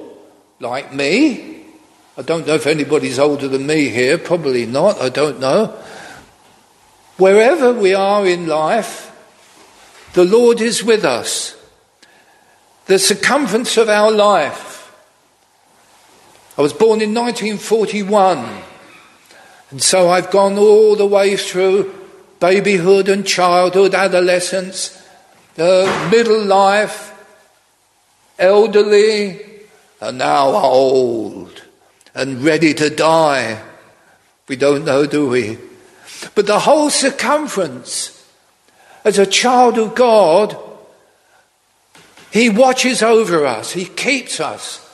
like 0.59 0.91
me. 0.91 1.65
I 2.17 2.23
don't 2.23 2.47
know 2.47 2.55
if 2.55 2.65
anybody's 2.65 3.19
older 3.19 3.47
than 3.47 3.67
me 3.67 3.89
here, 3.89 4.17
probably 4.17 4.65
not, 4.65 4.99
I 4.99 5.09
don't 5.09 5.39
know. 5.39 5.67
Wherever 7.17 7.73
we 7.73 7.93
are 7.93 8.25
in 8.25 8.47
life, 8.47 9.10
the 10.13 10.25
Lord 10.25 10.61
is 10.61 10.83
with 10.83 11.05
us. 11.05 11.55
The 12.85 12.99
circumference 12.99 13.77
of 13.77 13.89
our 13.89 14.11
life. 14.11 14.91
I 16.57 16.61
was 16.61 16.73
born 16.73 17.01
in 17.01 17.13
1941. 17.13 18.63
And 19.71 19.81
so 19.81 20.09
I've 20.09 20.31
gone 20.31 20.57
all 20.57 20.95
the 20.95 21.05
way 21.05 21.37
through 21.37 21.93
babyhood 22.39 23.07
and 23.07 23.25
childhood, 23.25 23.95
adolescence, 23.95 25.01
uh, 25.57 26.09
middle 26.11 26.43
life, 26.43 27.13
elderly, 28.37 29.39
and 30.01 30.17
now 30.17 30.47
old 30.49 31.63
and 32.13 32.43
ready 32.43 32.73
to 32.73 32.89
die. 32.89 33.63
We 34.47 34.55
don't 34.55 34.83
know, 34.83 35.05
do 35.05 35.29
we? 35.29 35.57
But 36.35 36.47
the 36.47 36.59
whole 36.59 36.89
circumference, 36.89 38.20
as 39.03 39.17
a 39.17 39.25
child 39.25 39.77
of 39.77 39.95
God, 39.95 40.57
He 42.31 42.49
watches 42.49 43.01
over 43.01 43.45
us, 43.45 43.73
He 43.73 43.85
keeps 43.85 44.39
us. 44.39 44.87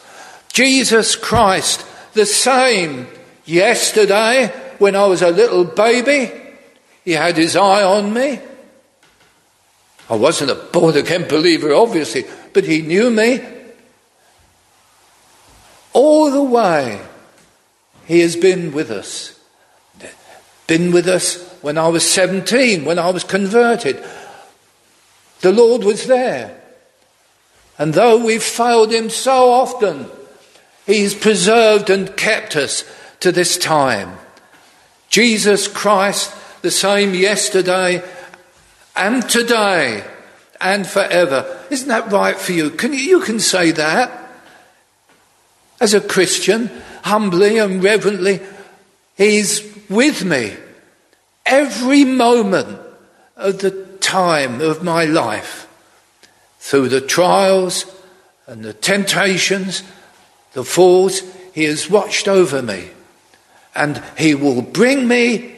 Jesus 0.51 1.15
Christ, 1.15 1.85
the 2.13 2.25
same 2.25 3.07
yesterday, 3.45 4.47
when 4.79 4.95
I 4.95 5.05
was 5.05 5.21
a 5.21 5.31
little 5.31 5.63
baby, 5.63 6.31
he 7.03 7.11
had 7.11 7.37
his 7.37 7.55
eye 7.55 7.83
on 7.83 8.13
me. 8.13 8.39
I 10.09 10.15
wasn't 10.15 10.51
a 10.51 10.55
born 10.55 10.97
again 10.97 11.27
believer, 11.27 11.73
obviously, 11.73 12.25
but 12.53 12.63
he 12.63 12.81
knew 12.81 13.09
me. 13.09 13.39
All 15.93 16.31
the 16.31 16.43
way, 16.43 17.01
he 18.05 18.19
has 18.21 18.35
been 18.35 18.71
with 18.71 18.91
us. 18.91 19.36
Been 20.67 20.91
with 20.91 21.07
us 21.07 21.43
when 21.61 21.77
I 21.77 21.87
was 21.87 22.09
17, 22.09 22.85
when 22.85 22.99
I 22.99 23.09
was 23.09 23.23
converted. 23.23 24.03
The 25.41 25.51
Lord 25.51 25.83
was 25.83 26.05
there. 26.07 26.61
And 27.77 27.93
though 27.93 28.23
we've 28.23 28.43
failed 28.43 28.91
him 28.91 29.09
so 29.09 29.51
often, 29.51 30.07
he's 30.85 31.13
preserved 31.13 31.89
and 31.89 32.15
kept 32.17 32.55
us 32.55 32.83
to 33.21 33.31
this 33.31 33.57
time. 33.57 34.17
Jesus 35.09 35.67
Christ, 35.67 36.35
the 36.61 36.71
same 36.71 37.13
yesterday 37.13 38.03
and 38.95 39.27
today 39.29 40.03
and 40.59 40.85
forever. 40.85 41.59
Isn't 41.69 41.87
that 41.87 42.11
right 42.11 42.37
for 42.37 42.51
you? 42.51 42.71
Can 42.71 42.93
you, 42.93 42.99
you 42.99 43.19
can 43.21 43.39
say 43.39 43.71
that 43.71 44.11
as 45.79 45.93
a 45.93 46.01
Christian, 46.01 46.69
humbly 47.03 47.57
and 47.57 47.83
reverently. 47.83 48.39
He's 49.15 49.76
with 49.89 50.23
me 50.23 50.55
every 51.45 52.03
moment 52.03 52.79
of 53.35 53.59
the 53.59 53.71
time 54.01 54.61
of 54.61 54.83
my 54.83 55.05
life 55.05 55.67
through 56.59 56.89
the 56.89 57.01
trials 57.01 57.85
and 58.45 58.63
the 58.63 58.73
temptations, 58.73 59.83
the 60.53 60.63
falls. 60.63 61.21
He 61.53 61.63
has 61.63 61.89
watched 61.89 62.27
over 62.27 62.61
me 62.61 62.89
and 63.75 64.03
he 64.17 64.35
will 64.35 64.61
bring 64.61 65.07
me 65.07 65.55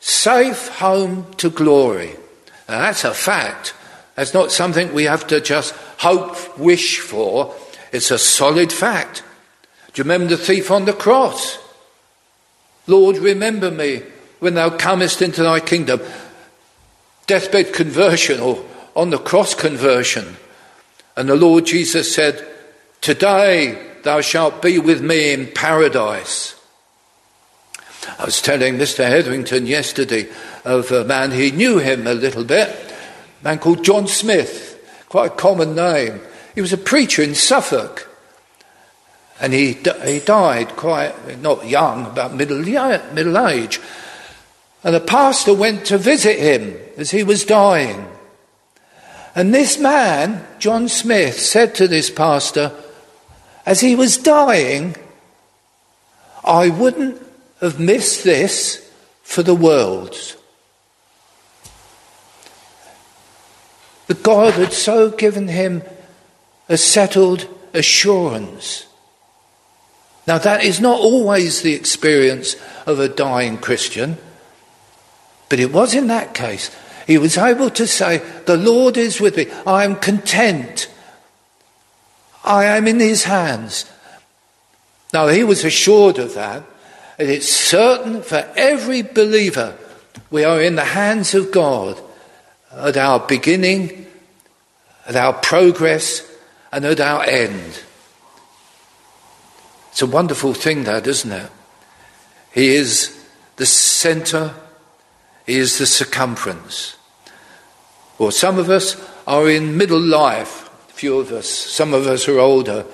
safe 0.00 0.68
home 0.68 1.32
to 1.34 1.50
glory. 1.50 2.14
Now, 2.68 2.80
that's 2.80 3.04
a 3.04 3.14
fact. 3.14 3.74
That's 4.14 4.34
not 4.34 4.52
something 4.52 4.92
we 4.92 5.04
have 5.04 5.26
to 5.28 5.40
just 5.40 5.74
hope, 5.98 6.58
wish 6.58 7.00
for. 7.00 7.54
It's 7.92 8.10
a 8.10 8.18
solid 8.18 8.72
fact. 8.72 9.22
Do 9.92 10.00
you 10.00 10.04
remember 10.04 10.36
the 10.36 10.42
thief 10.42 10.70
on 10.70 10.84
the 10.84 10.92
cross? 10.92 11.58
Lord, 12.86 13.18
remember 13.18 13.70
me 13.70 14.02
when 14.38 14.54
thou 14.54 14.70
comest 14.70 15.22
into 15.22 15.42
thy 15.42 15.60
kingdom. 15.60 16.00
Deathbed 17.26 17.72
conversion 17.72 18.40
or 18.40 18.64
on 18.94 19.10
the 19.10 19.18
cross 19.18 19.54
conversion. 19.54 20.36
And 21.16 21.28
the 21.28 21.36
Lord 21.36 21.66
Jesus 21.66 22.14
said, 22.14 22.46
Today 23.00 23.94
thou 24.02 24.20
shalt 24.20 24.62
be 24.62 24.78
with 24.78 25.02
me 25.02 25.32
in 25.32 25.52
paradise. 25.52 26.54
I 28.18 28.24
was 28.24 28.40
telling 28.40 28.76
Mr. 28.76 29.06
Hetherington 29.06 29.66
yesterday 29.66 30.28
of 30.64 30.92
a 30.92 31.04
man, 31.04 31.32
he 31.32 31.50
knew 31.50 31.78
him 31.78 32.06
a 32.06 32.14
little 32.14 32.44
bit, 32.44 32.68
a 32.68 33.44
man 33.44 33.58
called 33.58 33.84
John 33.84 34.06
Smith, 34.06 35.04
quite 35.08 35.32
a 35.32 35.34
common 35.34 35.74
name. 35.74 36.20
He 36.54 36.60
was 36.60 36.72
a 36.72 36.78
preacher 36.78 37.22
in 37.22 37.34
Suffolk. 37.34 38.08
And 39.40 39.52
he, 39.52 39.76
he 40.04 40.20
died 40.20 40.76
quite, 40.76 41.40
not 41.40 41.66
young, 41.66 42.06
about 42.06 42.34
middle, 42.34 42.58
middle 42.58 43.46
age. 43.46 43.80
And 44.82 44.94
the 44.94 45.00
pastor 45.00 45.52
went 45.52 45.84
to 45.86 45.98
visit 45.98 46.38
him 46.38 46.78
as 46.96 47.10
he 47.10 47.22
was 47.22 47.44
dying. 47.44 48.06
And 49.34 49.52
this 49.52 49.78
man, 49.78 50.46
John 50.58 50.88
Smith, 50.88 51.38
said 51.38 51.74
to 51.74 51.86
this 51.86 52.08
pastor, 52.08 52.72
as 53.66 53.80
he 53.80 53.94
was 53.94 54.16
dying, 54.16 54.96
I 56.42 56.70
wouldn't 56.70 57.20
have 57.60 57.80
missed 57.80 58.24
this 58.24 58.88
for 59.22 59.42
the 59.42 59.54
world. 59.54 60.16
But 64.06 64.22
God 64.22 64.54
had 64.54 64.72
so 64.72 65.10
given 65.10 65.48
him 65.48 65.82
a 66.68 66.76
settled 66.76 67.48
assurance. 67.74 68.85
Now, 70.26 70.38
that 70.38 70.64
is 70.64 70.80
not 70.80 70.98
always 70.98 71.62
the 71.62 71.74
experience 71.74 72.56
of 72.84 72.98
a 72.98 73.08
dying 73.08 73.58
Christian, 73.58 74.18
but 75.48 75.60
it 75.60 75.72
was 75.72 75.94
in 75.94 76.08
that 76.08 76.34
case. 76.34 76.74
He 77.06 77.18
was 77.18 77.38
able 77.38 77.70
to 77.70 77.86
say, 77.86 78.18
The 78.46 78.56
Lord 78.56 78.96
is 78.96 79.20
with 79.20 79.36
me. 79.36 79.46
I 79.66 79.84
am 79.84 79.96
content. 79.96 80.88
I 82.44 82.64
am 82.64 82.88
in 82.88 82.98
his 82.98 83.24
hands. 83.24 83.90
Now, 85.12 85.28
he 85.28 85.44
was 85.44 85.64
assured 85.64 86.18
of 86.18 86.34
that 86.34 86.64
And 87.18 87.28
it 87.28 87.38
is 87.38 87.54
certain 87.54 88.22
for 88.22 88.48
every 88.56 89.02
believer 89.02 89.76
we 90.30 90.44
are 90.44 90.60
in 90.60 90.76
the 90.76 90.84
hands 90.84 91.34
of 91.34 91.50
God 91.50 92.00
at 92.70 92.96
our 92.96 93.20
beginning, 93.20 94.06
at 95.06 95.16
our 95.16 95.32
progress, 95.32 96.28
and 96.72 96.84
at 96.84 97.00
our 97.00 97.24
end. 97.24 97.82
It's 99.96 100.02
a 100.02 100.06
wonderful 100.06 100.52
thing, 100.52 100.84
that, 100.84 101.06
isn't 101.06 101.32
it? 101.32 101.50
He 102.52 102.74
is 102.74 103.18
the 103.56 103.64
center, 103.64 104.52
He 105.46 105.56
is 105.56 105.78
the 105.78 105.86
circumference. 105.86 106.98
Or 108.18 108.30
some 108.30 108.58
of 108.58 108.68
us 108.68 109.02
are 109.26 109.48
in 109.48 109.78
middle 109.78 109.98
life, 109.98 110.68
a 110.90 110.92
few 110.92 111.18
of 111.18 111.32
us, 111.32 111.48
some 111.48 111.94
of 111.94 112.06
us 112.06 112.28
are 112.28 112.38
older 112.38 112.84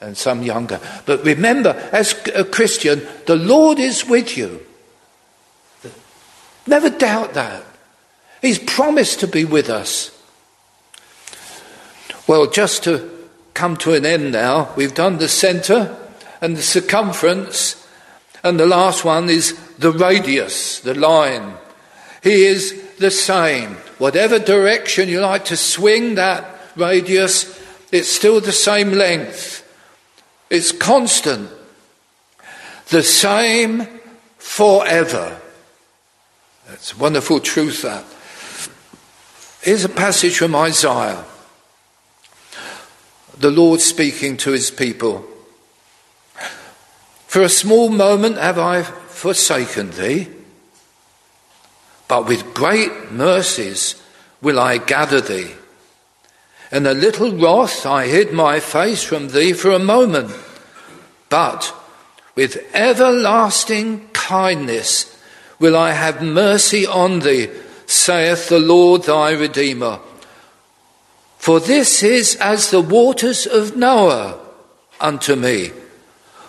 and 0.00 0.16
some 0.16 0.44
younger. 0.44 0.78
But 1.04 1.24
remember, 1.24 1.70
as 1.90 2.14
a 2.32 2.44
Christian, 2.44 3.08
the 3.26 3.34
Lord 3.34 3.80
is 3.80 4.06
with 4.06 4.36
you. 4.36 4.64
Never 6.64 6.90
doubt 6.90 7.34
that. 7.34 7.64
He's 8.40 8.60
promised 8.60 9.18
to 9.18 9.26
be 9.26 9.44
with 9.44 9.68
us. 9.68 10.16
Well, 12.28 12.48
just 12.48 12.84
to 12.84 13.10
come 13.52 13.76
to 13.78 13.94
an 13.94 14.06
end 14.06 14.30
now, 14.30 14.72
we've 14.76 14.94
done 14.94 15.18
the 15.18 15.26
centre 15.26 15.98
and 16.42 16.56
the 16.56 16.62
circumference, 16.62 17.86
and 18.42 18.58
the 18.58 18.66
last 18.66 19.04
one 19.04 19.30
is 19.30 19.56
the 19.78 19.92
radius, 19.92 20.80
the 20.80 20.92
line. 20.92 21.54
He 22.22 22.44
is 22.44 22.96
the 22.98 23.12
same. 23.12 23.76
Whatever 23.98 24.40
direction 24.40 25.08
you 25.08 25.20
like 25.20 25.44
to 25.46 25.56
swing 25.56 26.16
that 26.16 26.44
radius, 26.74 27.62
it's 27.92 28.08
still 28.08 28.40
the 28.40 28.52
same 28.52 28.90
length. 28.90 29.60
It's 30.50 30.72
constant. 30.72 31.48
The 32.88 33.04
same 33.04 33.86
forever. 34.38 35.40
That's 36.68 36.92
a 36.92 36.96
wonderful 36.96 37.38
truth, 37.38 37.82
that. 37.82 38.04
Here's 39.62 39.84
a 39.84 39.88
passage 39.88 40.38
from 40.38 40.56
Isaiah. 40.56 41.24
The 43.38 43.50
Lord 43.50 43.80
speaking 43.80 44.36
to 44.38 44.50
his 44.50 44.72
people. 44.72 45.28
For 47.32 47.40
a 47.40 47.48
small 47.48 47.88
moment 47.88 48.36
have 48.36 48.58
I 48.58 48.82
forsaken 48.82 49.92
thee, 49.92 50.28
but 52.06 52.26
with 52.26 52.52
great 52.52 53.10
mercies 53.10 53.96
will 54.42 54.60
I 54.60 54.76
gather 54.76 55.22
thee. 55.22 55.52
In 56.70 56.84
a 56.84 56.92
little 56.92 57.32
wrath 57.32 57.86
I 57.86 58.06
hid 58.06 58.34
my 58.34 58.60
face 58.60 59.02
from 59.02 59.28
thee 59.28 59.54
for 59.54 59.70
a 59.70 59.78
moment. 59.78 60.30
But 61.30 61.74
with 62.34 62.58
everlasting 62.74 64.10
kindness 64.12 65.18
will 65.58 65.74
I 65.74 65.92
have 65.92 66.20
mercy 66.20 66.86
on 66.86 67.20
thee, 67.20 67.48
saith 67.86 68.50
the 68.50 68.60
Lord 68.60 69.04
thy 69.04 69.30
Redeemer. 69.30 70.00
For 71.38 71.60
this 71.60 72.02
is 72.02 72.36
as 72.36 72.70
the 72.70 72.82
waters 72.82 73.46
of 73.46 73.74
Noah 73.74 74.38
unto 75.00 75.34
me. 75.34 75.70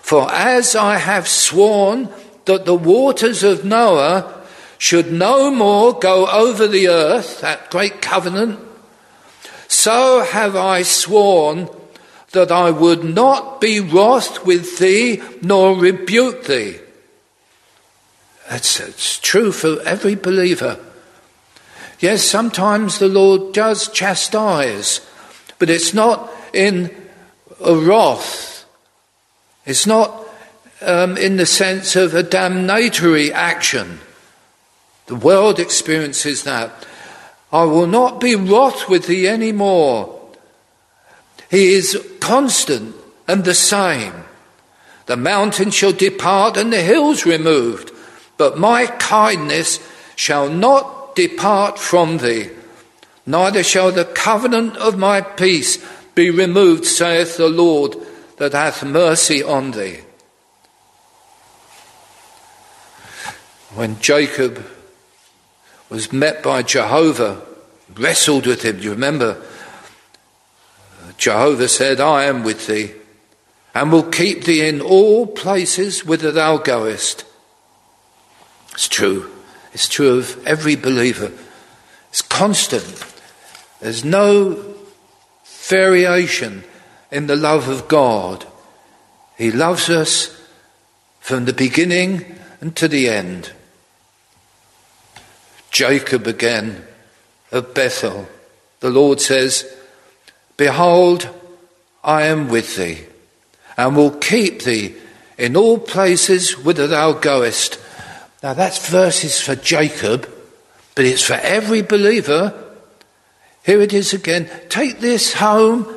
For 0.03 0.29
as 0.29 0.75
I 0.75 0.97
have 0.97 1.29
sworn 1.29 2.09
that 2.43 2.65
the 2.65 2.75
waters 2.75 3.41
of 3.41 3.63
Noah 3.63 4.43
should 4.77 5.13
no 5.13 5.49
more 5.49 5.97
go 5.97 6.27
over 6.27 6.67
the 6.67 6.89
earth, 6.89 7.39
that 7.39 7.71
great 7.71 8.01
covenant, 8.01 8.59
so 9.69 10.21
have 10.29 10.57
I 10.57 10.83
sworn 10.83 11.69
that 12.31 12.51
I 12.51 12.69
would 12.69 13.05
not 13.05 13.61
be 13.61 13.79
wroth 13.79 14.45
with 14.45 14.77
thee 14.77 15.21
nor 15.41 15.77
rebuke 15.77 16.45
thee. 16.45 16.79
That's, 18.49 18.79
that's 18.79 19.19
true 19.19 19.53
for 19.53 19.81
every 19.83 20.15
believer. 20.15 20.79
Yes, 21.99 22.23
sometimes 22.23 22.99
the 22.99 23.07
Lord 23.07 23.53
does 23.53 23.87
chastise, 23.87 24.99
but 25.59 25.69
it's 25.69 25.93
not 25.93 26.29
in 26.53 26.93
a 27.63 27.73
wrath. 27.73 28.52
It's 29.65 29.87
not 29.87 30.27
um, 30.81 31.17
in 31.17 31.37
the 31.37 31.45
sense 31.45 31.95
of 31.95 32.13
a 32.13 32.23
damnatory 32.23 33.31
action. 33.31 33.99
The 35.05 35.15
world 35.15 35.59
experiences 35.59 36.43
that. 36.43 36.85
I 37.51 37.63
will 37.65 37.87
not 37.87 38.19
be 38.19 38.35
wroth 38.35 38.89
with 38.89 39.07
thee 39.07 39.27
any 39.27 39.51
more. 39.51 40.19
He 41.49 41.73
is 41.73 42.03
constant 42.19 42.95
and 43.27 43.45
the 43.45 43.53
same. 43.53 44.13
The 45.05 45.17
mountain 45.17 45.69
shall 45.69 45.91
depart 45.93 46.57
and 46.57 46.71
the 46.71 46.81
hills 46.81 47.25
removed, 47.25 47.91
but 48.37 48.57
my 48.57 48.87
kindness 48.87 49.79
shall 50.15 50.49
not 50.49 51.15
depart 51.15 51.77
from 51.77 52.17
thee, 52.17 52.49
neither 53.25 53.63
shall 53.63 53.91
the 53.91 54.05
covenant 54.05 54.77
of 54.77 54.97
my 54.97 55.21
peace 55.21 55.83
be 56.15 56.29
removed, 56.29 56.85
saith 56.85 57.37
the 57.37 57.49
Lord 57.49 57.95
that 58.37 58.53
hath 58.53 58.83
mercy 58.83 59.41
on 59.43 59.71
thee. 59.71 59.99
When 63.75 63.99
Jacob 63.99 64.65
was 65.89 66.11
met 66.11 66.43
by 66.43 66.63
Jehovah, 66.63 67.41
wrestled 67.95 68.45
with 68.45 68.63
him. 68.63 68.77
Do 68.77 68.83
you 68.83 68.91
remember? 68.91 69.41
Jehovah 71.17 71.67
said, 71.67 71.99
I 71.99 72.25
am 72.25 72.43
with 72.43 72.67
thee, 72.67 72.91
and 73.73 73.91
will 73.91 74.03
keep 74.03 74.43
thee 74.43 74.67
in 74.67 74.81
all 74.81 75.27
places 75.27 76.05
whither 76.05 76.31
thou 76.31 76.57
goest. 76.57 77.25
It's 78.71 78.87
true. 78.87 79.29
It's 79.73 79.87
true 79.87 80.17
of 80.17 80.45
every 80.47 80.75
believer. 80.75 81.31
It's 82.09 82.21
constant. 82.21 83.03
There's 83.79 84.03
no 84.03 84.75
variation 85.67 86.63
in 87.13 87.27
the 87.27 87.35
love 87.35 87.69
of 87.69 87.87
God. 87.87 88.45
He 89.37 89.51
loves 89.51 89.89
us 89.89 90.35
from 91.19 91.45
the 91.45 91.53
beginning 91.53 92.39
and 92.59 92.75
to 92.75 92.87
the 92.87 93.07
end. 93.07 93.53
Jacob 95.69 96.25
again 96.25 96.83
of 97.51 97.73
Bethel. 97.73 98.27
The 98.79 98.89
Lord 98.89 99.21
says, 99.21 99.65
Behold, 100.57 101.29
I 102.03 102.23
am 102.23 102.49
with 102.49 102.75
thee, 102.75 103.05
and 103.77 103.95
will 103.95 104.11
keep 104.11 104.63
thee 104.63 104.95
in 105.37 105.55
all 105.55 105.77
places 105.77 106.57
whither 106.57 106.87
thou 106.87 107.13
goest. 107.13 107.79
Now 108.41 108.53
that's 108.53 108.89
verses 108.89 109.39
for 109.39 109.55
Jacob, 109.55 110.29
but 110.95 111.05
it's 111.05 111.23
for 111.23 111.33
every 111.35 111.81
believer. 111.83 112.53
Here 113.63 113.81
it 113.81 113.93
is 113.93 114.13
again. 114.13 114.49
Take 114.69 114.99
this 114.99 115.33
home. 115.33 115.87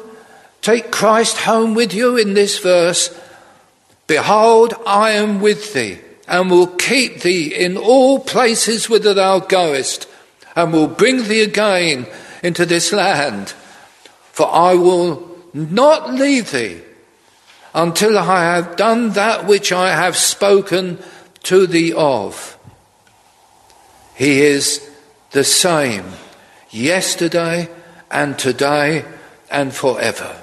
Take 0.63 0.91
Christ 0.91 1.39
home 1.39 1.75
with 1.75 1.95
you 1.95 2.17
in 2.17 2.35
this 2.35 2.59
verse. 2.59 3.17
Behold, 4.07 4.75
I 4.87 5.13
am 5.13 5.41
with 5.41 5.73
thee 5.73 5.99
and 6.29 6.51
will 6.51 6.67
keep 6.67 7.21
thee 7.21 7.55
in 7.55 7.77
all 7.77 8.19
places 8.19 8.89
whither 8.89 9.15
thou 9.15 9.39
goest, 9.39 10.09
and 10.57 10.73
will 10.73 10.89
bring 10.89 11.25
thee 11.25 11.43
again 11.43 12.07
into 12.43 12.67
this 12.67 12.93
land. 12.93 13.51
For 14.33 14.49
I 14.53 14.75
will 14.75 15.39
not 15.55 16.13
leave 16.13 16.51
thee 16.51 16.81
until 17.75 18.19
I 18.19 18.43
have 18.43 18.77
done 18.77 19.11
that 19.11 19.47
which 19.47 19.71
I 19.73 19.91
have 19.91 20.17
spoken 20.17 20.99
to 21.45 21.67
thee 21.67 21.93
of. 21.93 22.59
He 24.15 24.41
is 24.41 24.91
the 25.31 25.45
same 25.45 26.05
yesterday 26.71 27.69
and 28.11 28.39
today 28.39 29.05
and 29.51 29.75
forever. 29.75 30.37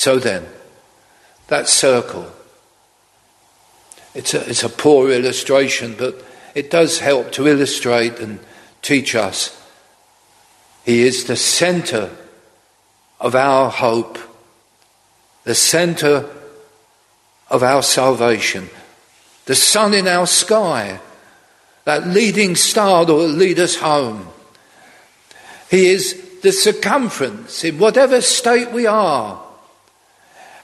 So 0.00 0.18
then, 0.18 0.46
that 1.48 1.68
circle 1.68 2.32
it's 4.14 4.32
a, 4.32 4.48
it's 4.48 4.62
a 4.62 4.70
poor 4.70 5.10
illustration, 5.10 5.94
but 5.98 6.24
it 6.54 6.70
does 6.70 7.00
help 7.00 7.32
to 7.32 7.46
illustrate 7.46 8.18
and 8.18 8.40
teach 8.80 9.14
us. 9.14 9.62
He 10.86 11.02
is 11.02 11.24
the 11.24 11.36
center 11.36 12.08
of 13.20 13.34
our 13.34 13.68
hope, 13.68 14.18
the 15.44 15.54
center 15.54 16.30
of 17.50 17.62
our 17.62 17.82
salvation, 17.82 18.70
the 19.44 19.54
sun 19.54 19.92
in 19.92 20.08
our 20.08 20.26
sky, 20.26 20.98
that 21.84 22.06
leading 22.06 22.56
star 22.56 23.04
that 23.04 23.12
will 23.12 23.28
lead 23.28 23.58
us 23.58 23.76
home. 23.76 24.28
He 25.70 25.90
is 25.90 26.40
the 26.40 26.52
circumference 26.52 27.64
in 27.64 27.78
whatever 27.78 28.22
state 28.22 28.72
we 28.72 28.86
are, 28.86 29.49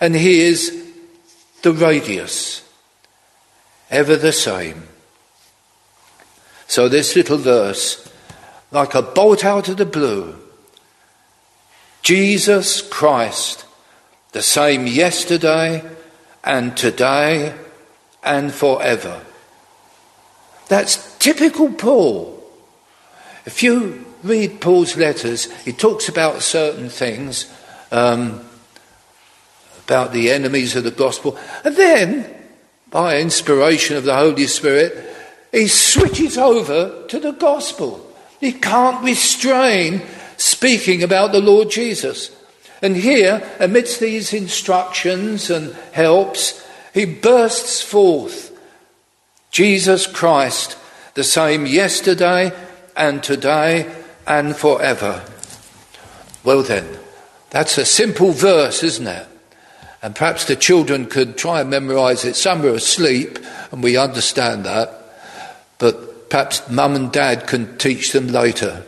and 0.07 0.14
He 0.14 0.42
is 0.42 0.86
the 1.62 1.72
radius 1.72 2.62
ever 3.90 4.14
the 4.14 4.32
same. 4.32 4.84
So, 6.68 6.88
this 6.88 7.16
little 7.16 7.38
verse, 7.38 8.09
like 8.70 8.94
a 8.94 9.02
bolt 9.02 9.44
out 9.44 9.68
of 9.68 9.78
the 9.78 9.84
blue, 9.84 10.36
Jesus 12.02 12.82
Christ, 12.82 13.64
the 14.30 14.42
same 14.42 14.86
yesterday 14.86 15.82
and 16.44 16.76
today 16.76 17.52
and 18.22 18.54
forever. 18.54 19.22
That's 20.68 21.18
typical 21.18 21.72
Paul. 21.72 22.40
If 23.44 23.61
you 23.61 24.07
read 24.22 24.61
Paul's 24.61 24.96
letters, 24.96 25.50
he 25.62 25.72
talks 25.72 26.09
about 26.09 26.42
certain 26.42 26.90
things, 26.90 27.52
um, 27.90 28.48
about 29.87 30.12
the 30.12 30.30
enemies 30.30 30.74
of 30.74 30.82
the 30.82 30.91
gospel, 30.91 31.39
and 31.64 31.76
then 31.76 32.28
by 32.91 33.20
inspiration 33.20 33.97
of 33.97 34.03
the 34.03 34.16
Holy 34.16 34.49
Spirit, 34.49 35.14
he 35.53 35.68
switches 35.68 36.37
over 36.37 37.07
to 37.07 37.20
the 37.20 37.30
gospel. 37.30 38.05
He 38.41 38.53
can't 38.53 39.05
restrain 39.05 40.03
speaking 40.37 41.05
about 41.05 41.30
the 41.30 41.41
Lord 41.41 41.70
Jesus. 41.70 42.34
And 42.82 42.97
here, 42.97 43.49
amidst 43.61 44.01
these 44.01 44.32
instructions 44.34 45.51
and 45.51 45.72
helps, 45.93 46.66
he 46.93 47.05
bursts 47.05 47.80
forth 47.80 48.53
Jesus 49.53 50.07
Christ, 50.07 50.76
the 51.14 51.24
same 51.24 51.64
yesterday 51.64 52.53
and 52.97 53.22
today 53.22 53.95
and 54.26 54.57
forever. 54.57 55.24
Well, 56.43 56.62
then, 56.62 56.99
that's 57.51 57.78
a 57.78 57.84
simple 57.84 58.32
verse, 58.32 58.82
isn't 58.82 59.07
it? 59.07 59.26
And 60.07 60.14
perhaps 60.14 60.44
the 60.44 60.54
children 60.54 61.07
could 61.07 61.36
try 61.36 61.61
and 61.61 61.68
memorize 61.68 62.24
it. 62.24 62.36
Some 62.36 62.64
are 62.64 62.68
asleep, 62.68 63.40
and 63.72 63.82
we 63.82 63.96
understand 63.96 64.64
that. 64.64 65.02
But 65.78 66.30
perhaps 66.30 66.70
mum 66.70 66.94
and 66.94 67.11
dad 67.11 67.48
can 67.48 67.76
teach 67.76 68.12
them 68.12 68.28
later. 68.28 68.84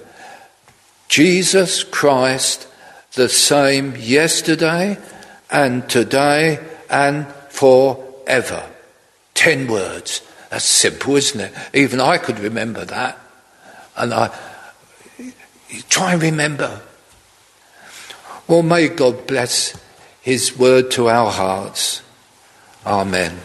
Jesus 1.09 1.83
Christ, 1.83 2.69
the 3.15 3.29
same 3.29 3.97
yesterday 3.97 4.97
and 5.51 5.91
today 5.91 6.65
and 6.89 7.27
forever. 7.49 8.71
Ten 9.35 9.67
words. 9.67 10.23
That's 10.51 10.65
simple, 10.65 11.17
isn't 11.17 11.41
it? 11.41 11.53
Even 11.75 12.01
I 12.01 12.19
could 12.19 12.39
remember 12.39 12.85
that. 12.85 13.19
And 13.97 14.15
I 14.15 14.31
try 15.89 16.13
and 16.13 16.23
remember. 16.23 16.81
Well, 18.47 18.63
may 18.63 18.87
God 18.87 19.27
bless 19.27 19.77
his 20.29 20.59
word 20.59 20.91
to 20.91 21.09
our 21.09 21.31
hearts. 21.31 22.03
Amen. 22.85 23.41